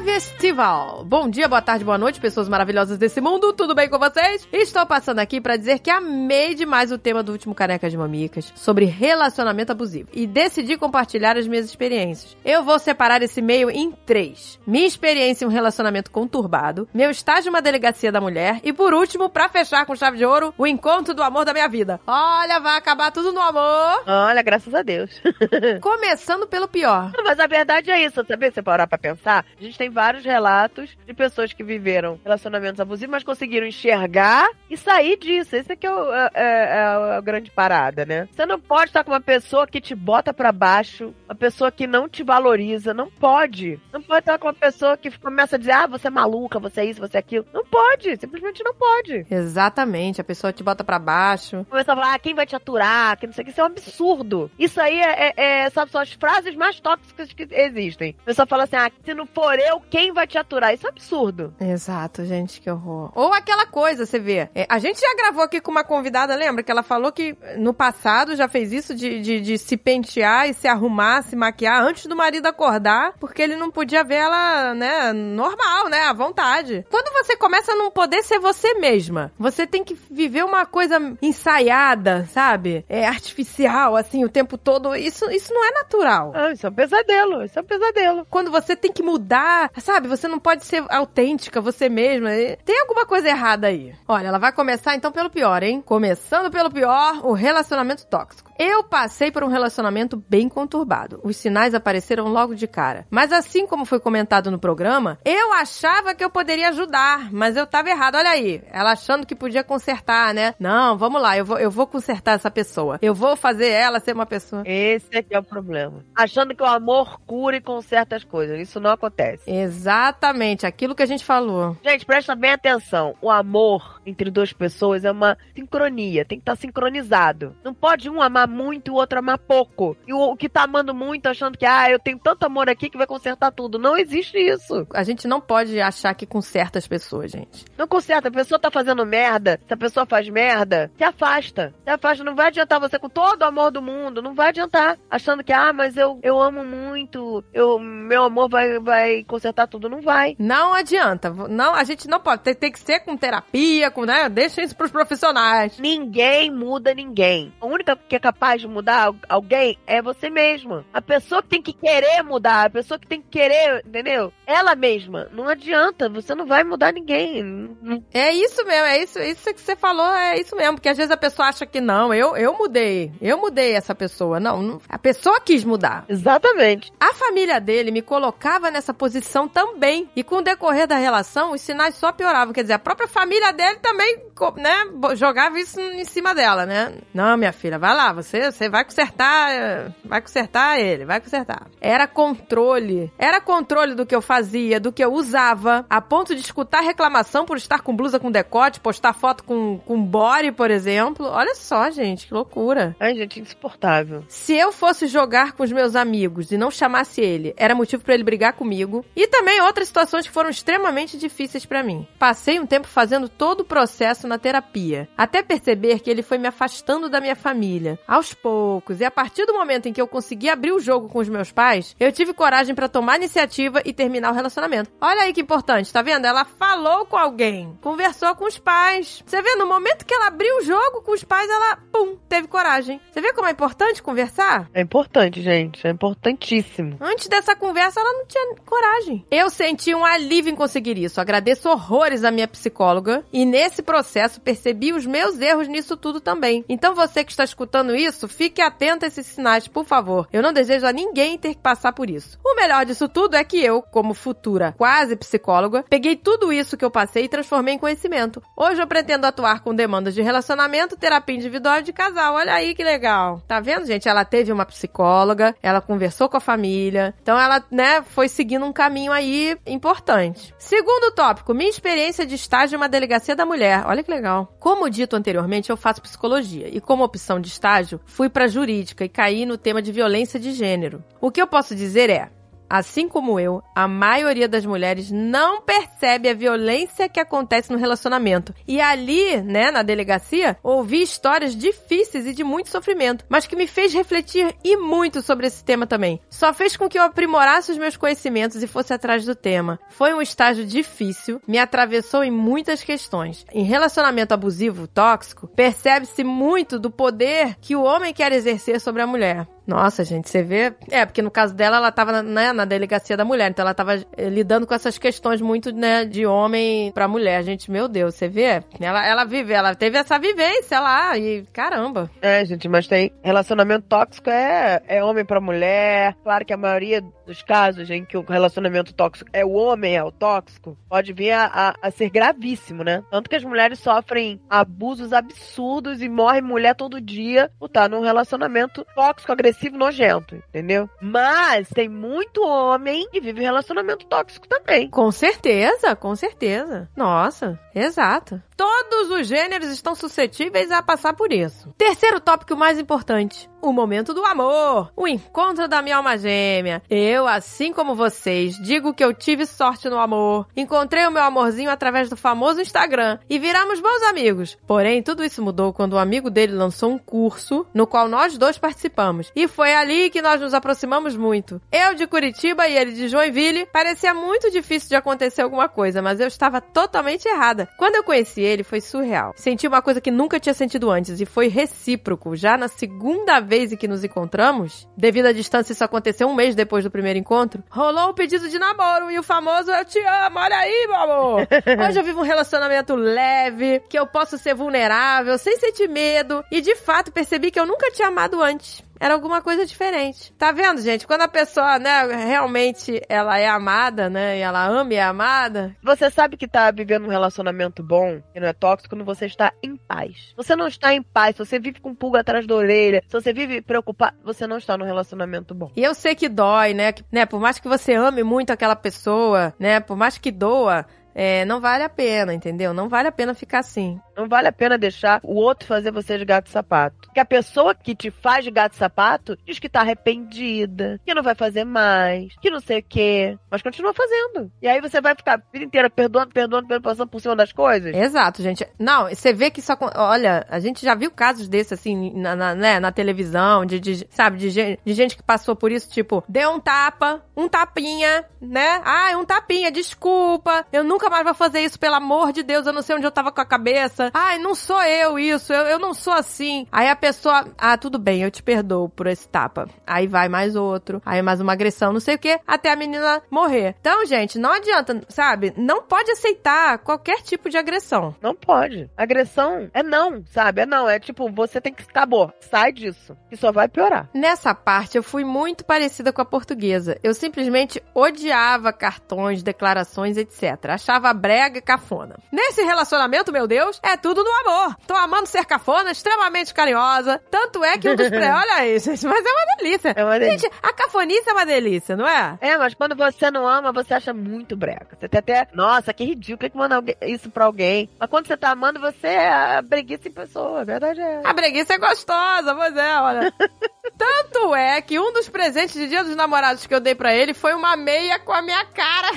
[0.00, 1.04] Flávia Estival.
[1.04, 3.52] Bom dia, boa tarde, boa noite, pessoas maravilhosas desse mundo.
[3.52, 4.48] Tudo bem com vocês?
[4.50, 8.50] Estou passando aqui pra dizer que amei demais o tema do último Caneca de Mamicas
[8.56, 12.34] sobre relacionamento abusivo e decidi compartilhar as minhas experiências.
[12.42, 17.48] Eu vou separar esse e-mail em três: minha experiência em um relacionamento conturbado, meu estágio
[17.48, 20.66] em uma delegacia da mulher e, por último, pra fechar com chave de ouro, o
[20.66, 22.00] encontro do amor da minha vida.
[22.06, 24.02] Olha, vai acabar tudo no amor.
[24.06, 25.10] Olha, graças a Deus.
[25.82, 27.12] Começando pelo pior.
[27.22, 28.50] Mas a verdade é isso, sabia?
[28.50, 33.10] Você parar pra pensar, a gente tem vários relatos de pessoas que viveram relacionamentos abusivos,
[33.12, 35.56] mas conseguiram enxergar e sair disso.
[35.56, 38.28] Esse aqui é, o- é- é- é a grande parada, né?
[38.30, 41.86] Você não pode estar com uma pessoa que te bota pra baixo, uma pessoa que
[41.86, 42.94] não te valoriza.
[42.94, 43.78] Não pode.
[43.92, 46.80] Não pode estar com uma pessoa que começa a dizer, ah, você é maluca, você
[46.82, 47.44] é isso, você é aquilo.
[47.52, 49.26] Não pode, simplesmente não pode.
[49.30, 51.66] Exatamente, a pessoa te bota pra baixo.
[51.68, 53.64] Começa a falar, ah, quem vai te aturar, que não sei o que, isso é
[53.64, 54.50] um absurdo.
[54.58, 55.34] Isso aí é, é,
[55.64, 58.14] é, sabe, são as frases mais tóxicas que existem.
[58.22, 60.74] A pessoa fala assim, ah, se não for eu, quem vai te aturar?
[60.74, 61.54] Isso é absurdo.
[61.60, 63.10] Exato, gente, que horror.
[63.14, 64.48] Ou aquela coisa, você vê.
[64.54, 66.62] é, a gente já gravou aqui com uma convidada, lembra?
[66.62, 70.54] Que ela falou que no passado já fez isso de, de, de se pentear e
[70.54, 75.12] se arrumar, se maquiar antes do marido acordar, porque ele não podia ver ela, né,
[75.12, 76.84] normal, né, à vontade.
[76.90, 80.98] Quando você começa a não poder ser você mesma, você tem que viver uma coisa
[81.22, 82.84] ensaiada, sabe?
[82.88, 84.94] É artificial, assim, o tempo todo.
[84.94, 86.32] Isso, isso não é natural.
[86.34, 88.26] Ah, isso é um pesadelo, isso é um pesadelo.
[88.30, 90.08] Quando você tem que mudar, sabe?
[90.08, 92.30] Você não pode ser autêntica, você mesma.
[92.64, 93.94] Tem alguma coisa errada aí.
[94.08, 95.82] Olha, ela vai começar então pelo pior, hein?
[95.82, 98.49] Começando pelo pior, o relacionamento tóxico.
[98.62, 101.18] Eu passei por um relacionamento bem conturbado.
[101.24, 103.06] Os sinais apareceram logo de cara.
[103.08, 107.66] Mas assim como foi comentado no programa, eu achava que eu poderia ajudar, mas eu
[107.66, 108.16] tava errado.
[108.16, 110.54] Olha aí, ela achando que podia consertar, né?
[110.60, 112.98] Não, vamos lá, eu vou, eu vou consertar essa pessoa.
[113.00, 114.62] Eu vou fazer ela ser uma pessoa.
[114.66, 116.04] Esse aqui é o problema.
[116.14, 118.60] Achando que o amor cura e conserta as coisas.
[118.60, 119.50] Isso não acontece.
[119.50, 121.78] Exatamente, aquilo que a gente falou.
[121.82, 123.14] Gente, presta bem atenção.
[123.22, 127.56] O amor entre duas pessoas é uma sincronia, tem que estar sincronizado.
[127.64, 129.96] Não pode um amar muito o outro amar pouco.
[130.06, 132.90] E o, o que tá amando muito achando que, ah, eu tenho tanto amor aqui
[132.90, 133.78] que vai consertar tudo.
[133.78, 134.86] Não existe isso.
[134.92, 137.64] A gente não pode achar que conserta as pessoas, gente.
[137.78, 138.28] Não conserta.
[138.28, 139.60] A pessoa tá fazendo merda.
[139.66, 141.74] Se a pessoa faz merda, se afasta.
[141.84, 142.24] Se afasta.
[142.24, 144.22] Não vai adiantar você com todo o amor do mundo.
[144.22, 144.98] Não vai adiantar.
[145.10, 147.44] Achando que, ah, mas eu, eu amo muito.
[147.52, 149.88] Eu, meu amor vai, vai consertar tudo.
[149.88, 150.34] Não vai.
[150.38, 151.30] Não adianta.
[151.30, 152.42] Não, a gente não pode.
[152.42, 154.28] Tem, tem que ser com terapia, com, né?
[154.28, 155.78] Deixa isso pros profissionais.
[155.78, 157.52] Ninguém muda ninguém.
[157.60, 160.84] A única que é capaz de mudar al- alguém é você mesma.
[160.92, 164.32] A pessoa que tem que querer mudar, a pessoa que tem que querer, entendeu?
[164.46, 165.28] Ela mesma.
[165.32, 167.76] Não adianta, você não vai mudar ninguém.
[168.12, 170.74] É isso mesmo, é isso, isso que você falou, é isso mesmo.
[170.74, 173.12] Porque às vezes a pessoa acha que não, eu, eu mudei.
[173.20, 174.40] Eu mudei essa pessoa.
[174.40, 176.04] Não, não- a pessoa quis mudar.
[176.08, 176.92] Exatamente.
[176.98, 180.08] A família dele me colocava nessa posição também.
[180.16, 182.52] E com o decorrer da relação, os sinais só pioravam.
[182.54, 184.16] Quer dizer, a própria família dele também,
[184.56, 184.86] né,
[185.16, 186.94] jogava isso em cima dela, né?
[187.12, 191.66] Não, minha filha, vai lá, você, você vai consertar, vai consertar ele, vai consertar.
[191.80, 193.12] Era controle.
[193.18, 197.44] Era controle do que eu fazia, do que eu usava, a ponto de escutar reclamação
[197.44, 201.26] por estar com blusa com decote, postar foto com, com body, por exemplo.
[201.26, 202.96] Olha só, gente, que loucura.
[202.98, 204.24] Ai, gente, insuportável.
[204.28, 208.14] Se eu fosse jogar com os meus amigos e não chamasse ele, era motivo pra
[208.14, 209.04] ele brigar comigo.
[209.14, 212.06] E também outras situações que foram extremamente difíceis pra mim.
[212.18, 216.48] Passei um tempo fazendo todo o processo na terapia, até perceber que ele foi me
[216.48, 218.98] afastando da minha família, Aos poucos.
[219.00, 221.52] E a partir do momento em que eu consegui abrir o jogo com os meus
[221.52, 224.90] pais, eu tive coragem pra tomar iniciativa e terminar o relacionamento.
[225.00, 226.24] Olha aí que importante, tá vendo?
[226.24, 229.22] Ela falou com alguém, conversou com os pais.
[229.24, 232.48] Você vê, no momento que ela abriu o jogo com os pais, ela, pum, teve
[232.48, 233.00] coragem.
[233.12, 234.68] Você vê como é importante conversar?
[234.74, 235.86] É importante, gente.
[235.86, 236.96] É importantíssimo.
[237.00, 239.24] Antes dessa conversa, ela não tinha coragem.
[239.30, 241.20] Eu senti um alívio em conseguir isso.
[241.20, 243.24] Agradeço horrores à minha psicóloga.
[243.32, 246.64] E nesse processo, percebi os meus erros nisso tudo também.
[246.68, 250.28] Então, você que está escutando isso, fique atento a esses sinais, por favor.
[250.32, 252.38] Eu não desejo a ninguém ter que passar por isso.
[252.44, 256.84] O melhor disso tudo é que eu, como futura quase psicóloga, peguei tudo isso que
[256.84, 258.42] eu passei e transformei em conhecimento.
[258.56, 262.34] Hoje eu pretendo atuar com demandas de relacionamento, terapia individual e de casal.
[262.34, 263.42] Olha aí que legal.
[263.46, 264.08] Tá vendo, gente?
[264.08, 267.14] Ela teve uma psicóloga, ela conversou com a família.
[267.22, 270.54] Então ela, né, foi seguindo um caminho aí importante.
[270.58, 273.84] Segundo tópico, minha experiência de estágio em uma delegacia da mulher.
[273.86, 274.54] Olha que legal.
[274.58, 279.08] Como dito anteriormente, eu faço psicologia e como opção de estágio, fui para jurídica e
[279.08, 281.02] caí no tema de violência de gênero.
[281.20, 282.30] O que eu posso dizer é,
[282.70, 288.54] Assim como eu, a maioria das mulheres não percebe a violência que acontece no relacionamento.
[288.66, 293.66] E ali, né, na delegacia, ouvi histórias difíceis e de muito sofrimento, mas que me
[293.66, 296.20] fez refletir e muito sobre esse tema também.
[296.30, 299.80] Só fez com que eu aprimorasse os meus conhecimentos e fosse atrás do tema.
[299.88, 303.44] Foi um estágio difícil, me atravessou em muitas questões.
[303.52, 309.06] Em relacionamento abusivo, tóxico, percebe-se muito do poder que o homem quer exercer sobre a
[309.08, 309.48] mulher.
[309.70, 310.74] Nossa, gente, você vê.
[310.90, 313.96] É, porque no caso dela, ela tava né, na delegacia da mulher, então ela tava
[313.96, 317.42] eh, lidando com essas questões muito, né, de homem pra mulher.
[317.42, 318.62] Gente, meu Deus, você vê?
[318.80, 322.10] Ela, ela vive, ela teve essa vivência lá e caramba.
[322.20, 326.14] É, gente, mas tem relacionamento tóxico é, é homem pra mulher.
[326.22, 330.02] Claro que a maioria dos casos em que o relacionamento tóxico é o homem, é
[330.02, 333.04] o tóxico, pode vir a, a, a ser gravíssimo, né?
[333.08, 338.00] Tanto que as mulheres sofrem abusos absurdos e morre mulher todo dia por estar num
[338.00, 340.90] relacionamento tóxico, agressivo, nojento, entendeu?
[341.00, 344.90] Mas tem muito homem que vive relacionamento tóxico também.
[344.90, 346.88] Com certeza, com certeza.
[346.96, 348.42] Nossa, exato.
[348.60, 351.72] Todos os gêneros estão suscetíveis a passar por isso.
[351.78, 353.48] Terceiro tópico mais importante.
[353.62, 356.82] O momento do amor, o encontro da minha alma gêmea.
[356.88, 360.46] Eu, assim como vocês, digo que eu tive sorte no amor.
[360.56, 364.58] Encontrei o meu amorzinho através do famoso Instagram e viramos bons amigos.
[364.66, 368.56] Porém, tudo isso mudou quando um amigo dele lançou um curso no qual nós dois
[368.58, 369.30] participamos.
[369.36, 371.60] E foi ali que nós nos aproximamos muito.
[371.70, 373.66] Eu de Curitiba e ele de Joinville.
[373.66, 377.68] Parecia muito difícil de acontecer alguma coisa, mas eu estava totalmente errada.
[377.76, 379.32] Quando eu conheci ele, foi surreal.
[379.36, 382.36] Senti uma coisa que nunca tinha sentido antes e foi recíproco.
[382.36, 386.54] Já na segunda vez em que nos encontramos, devido à distância, isso aconteceu um mês
[386.54, 390.38] depois do primeiro encontro, rolou o pedido de namoro e o famoso eu te amo,
[390.38, 391.48] olha aí, meu amor.
[391.88, 396.60] Hoje eu vivo um relacionamento leve, que eu posso ser vulnerável, sem sentir medo e
[396.60, 400.32] de fato percebi que eu nunca tinha amado antes era alguma coisa diferente.
[400.34, 401.06] Tá vendo, gente?
[401.06, 405.74] Quando a pessoa, né, realmente ela é amada, né, e ela ama e é amada.
[405.82, 409.52] Você sabe que tá vivendo um relacionamento bom, que não é tóxico, quando você está
[409.62, 410.34] em paz.
[410.36, 413.32] Você não está em paz, se você vive com pulga atrás da orelha, se você
[413.32, 415.70] vive preocupado, você não está num relacionamento bom.
[415.74, 418.76] E eu sei que dói, né, que, né, por mais que você ame muito aquela
[418.76, 420.84] pessoa, né, por mais que doa,
[421.14, 422.72] é, não vale a pena, entendeu?
[422.72, 424.00] Não vale a pena ficar assim.
[424.20, 426.96] Não vale a pena deixar o outro fazer você de gato sapato.
[427.06, 431.22] Porque a pessoa que te faz de gato sapato diz que tá arrependida, que não
[431.22, 434.50] vai fazer mais, que não sei o quê, mas continua fazendo.
[434.60, 437.52] E aí você vai ficar a vida inteira perdoando, perdoando, perdoando, passando por cima das
[437.52, 437.94] coisas.
[437.94, 438.66] Exato, gente.
[438.78, 442.54] Não, você vê que acon- Olha, a gente já viu casos desses, assim, na, na,
[442.54, 446.22] né, na televisão, de, de- sabe, de, gen- de gente que passou por isso, tipo,
[446.28, 448.80] deu um tapa, um tapinha, né?
[448.84, 452.72] Ai, um tapinha, desculpa, eu nunca mais vou fazer isso, pelo amor de Deus, eu
[452.72, 454.09] não sei onde eu tava com a cabeça.
[454.12, 456.66] Ai, não sou eu isso, eu, eu não sou assim.
[456.70, 459.68] Aí a pessoa, ah, tudo bem, eu te perdoo por esse tapa.
[459.86, 463.22] Aí vai mais outro, aí mais uma agressão, não sei o que, até a menina
[463.30, 463.74] morrer.
[463.80, 465.52] Então, gente, não adianta, sabe?
[465.56, 468.14] Não pode aceitar qualquer tipo de agressão.
[468.20, 468.90] Não pode.
[468.96, 470.62] Agressão é não, sabe?
[470.62, 470.88] É não.
[470.88, 471.82] É tipo, você tem que.
[471.82, 472.32] Acabou.
[472.40, 473.16] Sai disso.
[473.28, 474.08] Que só vai piorar.
[474.14, 476.98] Nessa parte, eu fui muito parecida com a portuguesa.
[477.02, 480.70] Eu simplesmente odiava cartões, declarações, etc.
[480.70, 482.16] Achava brega e cafona.
[482.32, 484.76] Nesse relacionamento, meu Deus, é tudo no amor.
[484.86, 487.20] Tô amando ser cafona, extremamente carinhosa.
[487.30, 488.18] Tanto é que um dos pre...
[488.30, 489.92] Olha aí, gente, mas é uma delícia.
[489.96, 490.38] É uma delícia.
[490.50, 492.38] Gente, a cafonice é uma delícia, não é?
[492.40, 494.86] É, mas quando você não ama, você acha muito brega.
[494.98, 495.48] Você tem até.
[495.52, 496.50] Nossa, que ridículo.
[496.50, 497.88] Que mandar alguém- isso pra alguém.
[497.98, 499.28] Mas quando você tá amando, você é
[499.58, 500.60] a preguiça em pessoa.
[500.62, 501.20] A verdade é.
[501.24, 503.32] A breguice é gostosa, pois é, olha.
[503.98, 507.34] Tanto é que um dos presentes de Dia dos Namorados que eu dei pra ele
[507.34, 509.08] foi uma meia com a minha cara.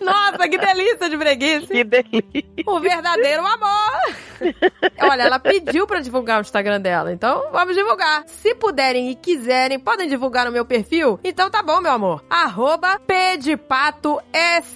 [0.00, 1.66] Nossa, que delícia de breguice.
[1.66, 2.64] Que delícia.
[2.66, 4.14] O verdadeiro amor.
[5.00, 8.24] Olha, ela pediu pra divulgar o Instagram dela, então vamos divulgar.
[8.26, 11.20] Se puderem e quiserem, podem divulgar no meu perfil?
[11.22, 12.24] Então tá bom, meu amor.
[12.30, 14.18] Arroba pdepato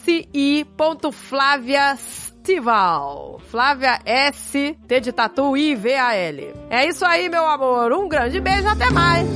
[0.04, 3.40] si.flávia Estival.
[3.50, 6.54] Flávia S, T de Tatu I V A L.
[6.70, 7.92] É isso aí, meu amor.
[7.92, 9.28] Um grande beijo, até mais.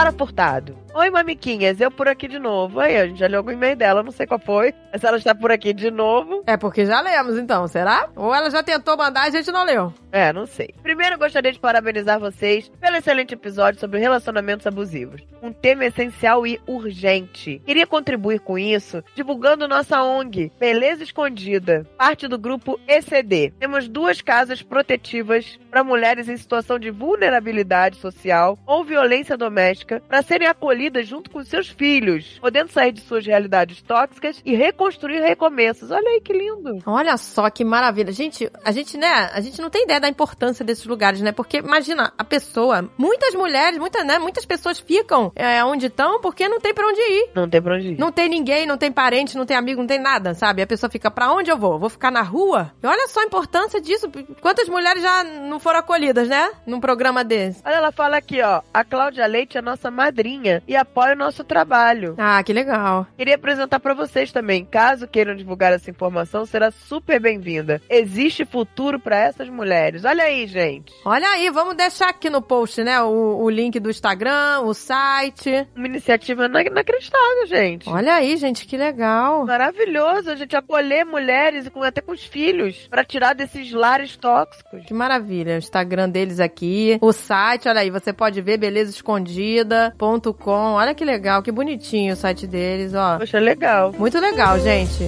[0.00, 0.79] Sara Furtado.
[0.92, 2.80] Oi, mamiquinhas, eu por aqui de novo.
[2.80, 4.74] Aí, a gente já leu algum e-mail dela, não sei qual foi.
[4.92, 6.42] Mas ela está por aqui de novo.
[6.48, 8.08] É porque já lemos, então, será?
[8.16, 9.94] Ou ela já tentou mandar e a gente não leu?
[10.10, 10.74] É, não sei.
[10.82, 15.22] Primeiro, gostaria de parabenizar vocês pelo excelente episódio sobre relacionamentos abusivos.
[15.40, 17.62] Um tema essencial e urgente.
[17.64, 23.52] Queria contribuir com isso, divulgando nossa ONG, Beleza Escondida, parte do grupo ECD.
[23.60, 30.20] Temos duas casas protetivas para mulheres em situação de vulnerabilidade social ou violência doméstica para
[30.20, 35.90] serem acolhidas junto com seus filhos, podendo sair de suas realidades tóxicas e reconstruir recomeços.
[35.90, 36.78] Olha aí que lindo.
[36.86, 38.12] Olha só que maravilha.
[38.12, 41.32] Gente, a gente, né, a gente não tem ideia da importância desses lugares, né?
[41.32, 46.48] Porque imagina, a pessoa, muitas mulheres, muitas, né, muitas pessoas ficam é, onde estão porque
[46.48, 47.30] não tem pra onde ir.
[47.34, 47.98] Não tem pra onde ir.
[47.98, 50.62] Não tem ninguém, não tem parente, não tem amigo, não tem nada, sabe?
[50.62, 51.78] A pessoa fica, pra onde eu vou?
[51.78, 52.72] Vou ficar na rua?
[52.82, 54.10] E olha só a importância disso.
[54.40, 56.50] Quantas mulheres já não foram acolhidas, né?
[56.66, 57.60] Num programa desse.
[57.64, 58.62] Olha, ela fala aqui, ó.
[58.72, 62.14] A Cláudia Leite é nossa madrinha e apoia o nosso trabalho.
[62.16, 63.04] Ah, que legal.
[63.18, 64.64] Queria apresentar pra vocês também.
[64.64, 67.82] Caso queiram divulgar essa informação, será super bem-vinda.
[67.90, 70.04] Existe futuro pra essas mulheres.
[70.04, 70.92] Olha aí, gente.
[71.04, 73.02] Olha aí, vamos deixar aqui no post, né?
[73.02, 75.66] O, o link do Instagram, o site.
[75.74, 77.88] Uma iniciativa ina- inacreditável, gente.
[77.88, 79.44] Olha aí, gente, que legal.
[79.46, 84.84] Maravilhoso a gente acolher mulheres e até com os filhos pra tirar desses lares tóxicos.
[84.86, 85.56] Que maravilha.
[85.56, 90.59] O Instagram deles aqui, o site, olha aí, você pode ver belezaescondida.com.
[90.62, 93.18] Olha que legal, que bonitinho o site deles, ó.
[93.18, 93.92] Poxa, legal.
[93.98, 95.06] Muito legal, gente.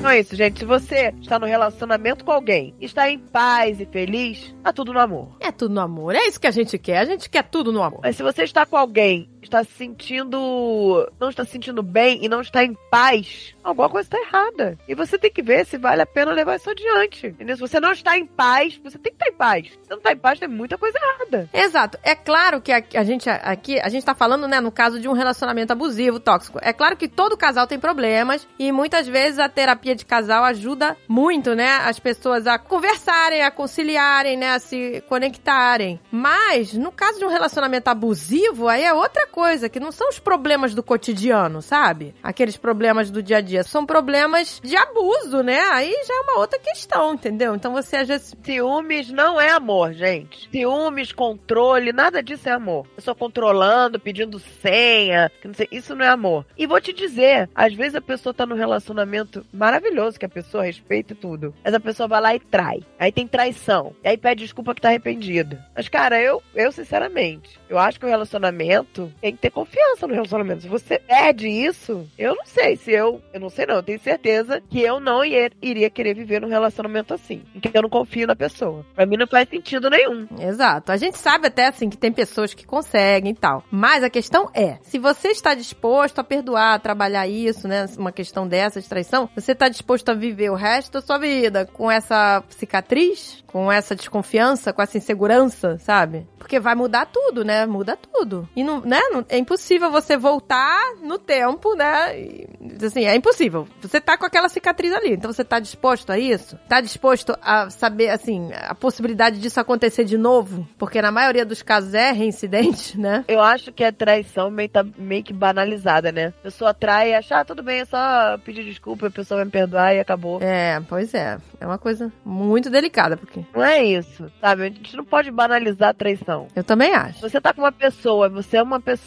[0.00, 0.58] Então é isso, gente.
[0.58, 4.98] Se você está no relacionamento com alguém, está em paz e feliz, tá tudo no
[4.98, 5.36] amor.
[5.38, 6.16] É tudo no amor.
[6.16, 6.98] É isso que a gente quer.
[6.98, 8.00] A gente quer tudo no amor.
[8.02, 11.10] Mas se você está com alguém, está se sentindo.
[11.18, 14.78] não está se sentindo bem e não está em paz, alguma coisa está errada.
[14.88, 17.28] E você tem que ver se vale a pena levar isso adiante.
[17.28, 17.56] Entendeu?
[17.56, 19.66] Se você não está em paz, você tem que estar em paz.
[19.82, 21.48] Se não está em paz, tem muita coisa errada.
[21.52, 21.98] Exato.
[22.02, 25.08] É claro que a, a gente aqui, a gente tá falando, né, no caso de
[25.08, 26.58] um relacionamento abusivo, tóxico.
[26.62, 30.96] É claro que todo casal tem problemas e muitas vezes a terapia de casal ajuda
[31.08, 36.00] muito, né, as pessoas a conversarem, a conciliarem, né, a se conectarem.
[36.10, 40.18] Mas no caso de um relacionamento abusivo, aí é outra coisa, que não são os
[40.18, 42.14] problemas do cotidiano, sabe?
[42.22, 45.60] Aqueles problemas do dia a dia, são problemas de abuso, né?
[45.72, 47.54] Aí já é uma outra questão, entendeu?
[47.54, 50.48] Então você às vezes Ciúmes não é amor, gente.
[50.50, 52.86] Ciúmes, controle, nada disso é amor.
[52.96, 56.44] Pessoa controlando, pedindo senha, não sei, isso não é amor.
[56.58, 60.64] E vou te dizer, às vezes a pessoa tá num relacionamento maravilhoso, que a pessoa
[60.64, 61.54] respeita tudo.
[61.64, 62.80] Mas a pessoa vai lá e trai.
[62.98, 63.94] Aí tem traição.
[64.02, 65.64] E aí pede desculpa que tá arrependida.
[65.74, 70.14] Mas, cara, eu, eu sinceramente, eu acho que o relacionamento tem que ter confiança no
[70.14, 70.62] relacionamento.
[70.62, 73.20] Se você perde isso, eu não sei se eu.
[73.32, 73.76] Eu não sei, não.
[73.76, 77.42] Eu tenho certeza que eu não ia- iria querer viver num relacionamento assim.
[77.54, 78.84] Em que eu não confio na pessoa.
[78.94, 80.26] Pra mim não faz sentido nenhum.
[80.40, 80.92] Exato.
[80.92, 83.62] A gente sabe até assim que tem pessoas que conseguem e tal.
[83.70, 88.12] Mas a questão é, se você está disposto a perdoar, a trabalhar isso, né, uma
[88.12, 91.90] questão dessa de traição, você está disposto a viver o resto da sua vida com
[91.90, 96.26] essa cicatriz, com essa desconfiança, com essa insegurança, sabe?
[96.38, 97.66] Porque vai mudar tudo, né?
[97.66, 98.48] Muda tudo.
[98.54, 99.00] E não, né?
[99.12, 102.18] Não- é impossível você voltar no tempo, né?
[102.20, 102.46] E,
[102.84, 103.66] assim, é impossível.
[103.80, 105.12] Você tá com aquela cicatriz ali.
[105.14, 106.58] Então você tá disposto a isso?
[106.68, 110.66] Tá disposto a saber, assim, a possibilidade disso acontecer de novo?
[110.78, 113.24] Porque na maioria dos casos é reincidente, né?
[113.28, 116.32] Eu acho que a traição meio, tá meio que banalizada, né?
[116.40, 119.44] A pessoa trai e acha, ah, tudo bem, é só pedir desculpa, a pessoa vai
[119.44, 120.40] me perdoar e acabou.
[120.42, 121.38] É, pois é.
[121.60, 124.62] É uma coisa muito delicada, porque Não é isso, sabe?
[124.62, 126.46] A gente não pode banalizar a traição.
[126.54, 127.20] eu também acho.
[127.20, 128.99] Você tá com uma pessoa, você é uma pessoa,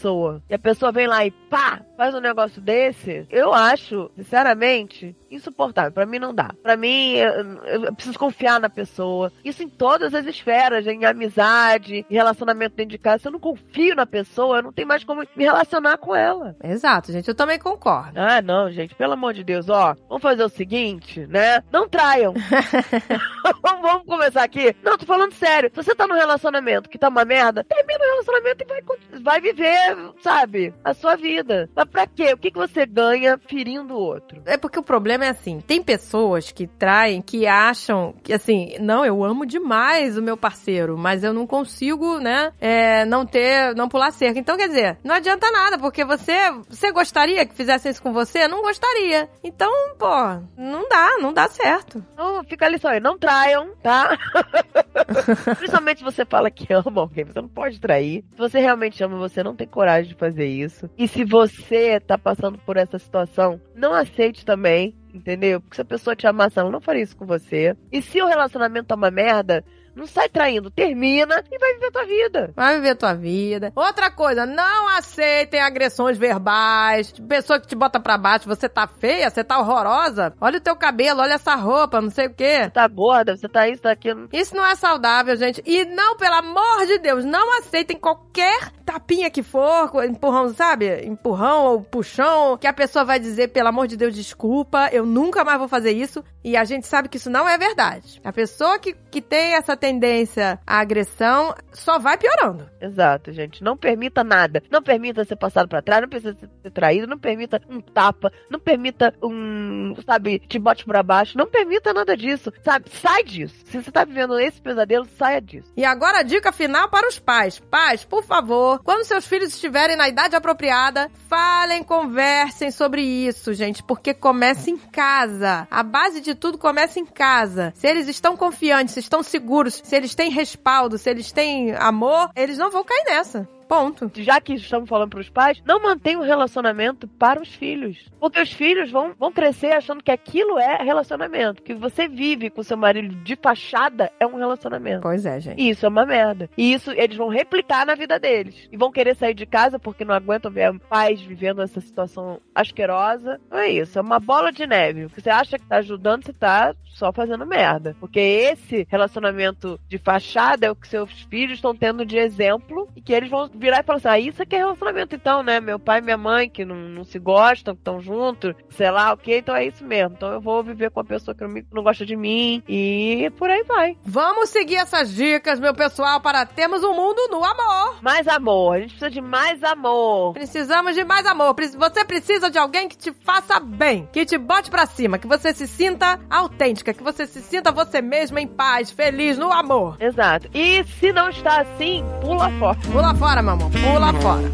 [0.50, 5.92] e a pessoa vem lá e pá, faz um negócio desse, eu acho, sinceramente, insuportável.
[5.92, 6.52] Pra mim não dá.
[6.62, 9.32] Pra mim, eu, eu preciso confiar na pessoa.
[9.44, 13.24] Isso em todas as esferas, em amizade, em relacionamento dentro de casa.
[13.24, 16.56] Se eu não confio na pessoa, eu não tenho mais como me relacionar com ela.
[16.64, 17.28] Exato, gente.
[17.28, 18.20] Eu também concordo.
[18.20, 21.64] Ah, não, gente, pelo amor de Deus, ó, vamos fazer o seguinte, né?
[21.72, 22.34] Não traiam.
[23.62, 24.76] vamos, começar aqui.
[24.84, 25.70] Não, tô falando sério.
[25.70, 28.82] Se você tá num relacionamento que tá uma merda, termina o relacionamento e vai,
[29.22, 31.70] vai viver, sabe, a sua vida.
[31.76, 32.34] Mas pra quê?
[32.34, 34.41] O que, que você ganha ferindo o outro?
[34.45, 39.06] É porque o problema é assim, tem pessoas que traem, que acham que assim, não,
[39.06, 43.88] eu amo demais o meu parceiro, mas eu não consigo, né, é, não ter, não
[43.90, 44.40] pular cerca.
[44.40, 48.48] Então, quer dizer, não adianta nada, porque você, você gostaria que fizessem isso com você?
[48.48, 49.30] Não gostaria.
[49.44, 50.16] Então, pô,
[50.58, 52.04] não dá, não dá certo.
[52.18, 54.18] Não, fica ali só aí, não traiam, tá?
[55.58, 58.24] Principalmente se você fala que ama alguém, você não pode trair.
[58.32, 60.90] Se você realmente ama, você não tem coragem de fazer isso.
[60.98, 65.61] E se você tá passando por essa situação, não aceite também, entendeu?
[65.61, 67.76] Porque se a pessoa te amasse, ela não faria isso com você.
[67.91, 69.64] E se o relacionamento tá uma merda,
[69.95, 72.53] não sai traindo, termina e vai viver a tua vida.
[72.56, 73.72] Vai viver tua vida.
[73.76, 77.11] Outra coisa, não aceitem agressões verbais.
[77.28, 80.34] Pessoa que te bota pra baixo, você tá feia, você tá horrorosa.
[80.41, 82.64] Olha o teu cabelo, olha essa roupa, não sei o quê.
[82.64, 84.28] Você tá gorda, você tá isso, tá aquilo.
[84.32, 85.61] Isso não é saudável, gente.
[85.65, 91.06] E não, pelo amor de Deus, não aceitem qualquer tapinha que for, empurrão, sabe?
[91.06, 95.44] Empurrão ou puxão, que a pessoa vai dizer, pelo amor de Deus, desculpa, eu nunca
[95.44, 96.24] mais vou fazer isso.
[96.44, 98.20] E a gente sabe que isso não é verdade.
[98.24, 102.69] A pessoa que, que tem essa tendência à agressão só vai piorando.
[102.80, 103.61] Exato, gente.
[103.61, 104.64] Não permita nada.
[104.72, 108.61] Não permita ser passado pra trás, não permita ser traído, não permita um tapa, não
[108.61, 111.38] permita um, sabe, te bote pra baixo.
[111.38, 112.89] Não permita nada disso, sabe?
[112.91, 113.55] Sai disso.
[113.65, 115.69] Se você tá vivendo esse pesadelo, saia disso.
[115.76, 117.60] E agora a dica final para os pais.
[117.60, 123.84] Pais, por favor, quando seus filhos estiverem na idade apropriada, falem, conversem sobre isso, gente,
[123.84, 125.68] porque começa em casa.
[125.69, 127.73] A base de tudo começa em casa.
[127.76, 132.30] Se eles estão confiantes, se estão seguros, se eles têm respaldo, se eles têm amor,
[132.36, 133.48] eles não vão cair nessa.
[133.74, 134.12] Ponto.
[134.22, 137.98] Já que estamos falando para os pais, não mantenha um relacionamento para os filhos.
[138.20, 141.64] Porque os filhos vão, vão crescer achando que aquilo é relacionamento.
[141.64, 145.02] Que você vive com seu marido de fachada é um relacionamento.
[145.02, 145.60] Pois é, gente.
[145.60, 146.48] E isso é uma merda.
[146.56, 148.70] E isso eles vão replicar na vida deles.
[148.72, 153.41] E vão querer sair de casa porque não aguentam ver pais vivendo essa situação asquerosa.
[153.50, 153.98] Não é isso.
[153.98, 155.06] É uma bola de neve.
[155.06, 157.95] O que você acha que tá ajudando, você tá só fazendo merda.
[158.00, 163.02] Porque esse relacionamento de fachada é o que seus filhos estão tendo de exemplo e
[163.02, 165.60] que eles vão virar e falar assim: ah, isso aqui é relacionamento então, né?
[165.60, 169.14] Meu pai e minha mãe que não, não se gostam, que estão juntos, sei lá
[169.14, 170.15] o que, então é isso mesmo.
[170.18, 173.31] Então eu vou viver com uma pessoa que não, me- não gosta de mim e
[173.38, 173.98] por aí vai.
[174.03, 178.02] Vamos seguir essas dicas, meu pessoal, para termos um mundo no amor.
[178.02, 180.34] Mais amor, a gente precisa de mais amor.
[180.34, 181.56] Precisamos de mais amor.
[181.77, 185.53] Você precisa de alguém que te faça bem, que te bote pra cima, que você
[185.53, 189.95] se sinta autêntica, que você se sinta você mesma em paz, feliz, no amor.
[189.99, 190.49] Exato.
[190.53, 192.77] E se não está assim, pula fora.
[192.91, 193.72] Pula fora, amor.
[193.72, 194.52] Pula fora.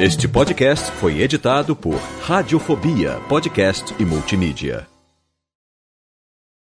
[0.00, 4.93] Este podcast foi editado por Radiofobia, podcast e multimídia.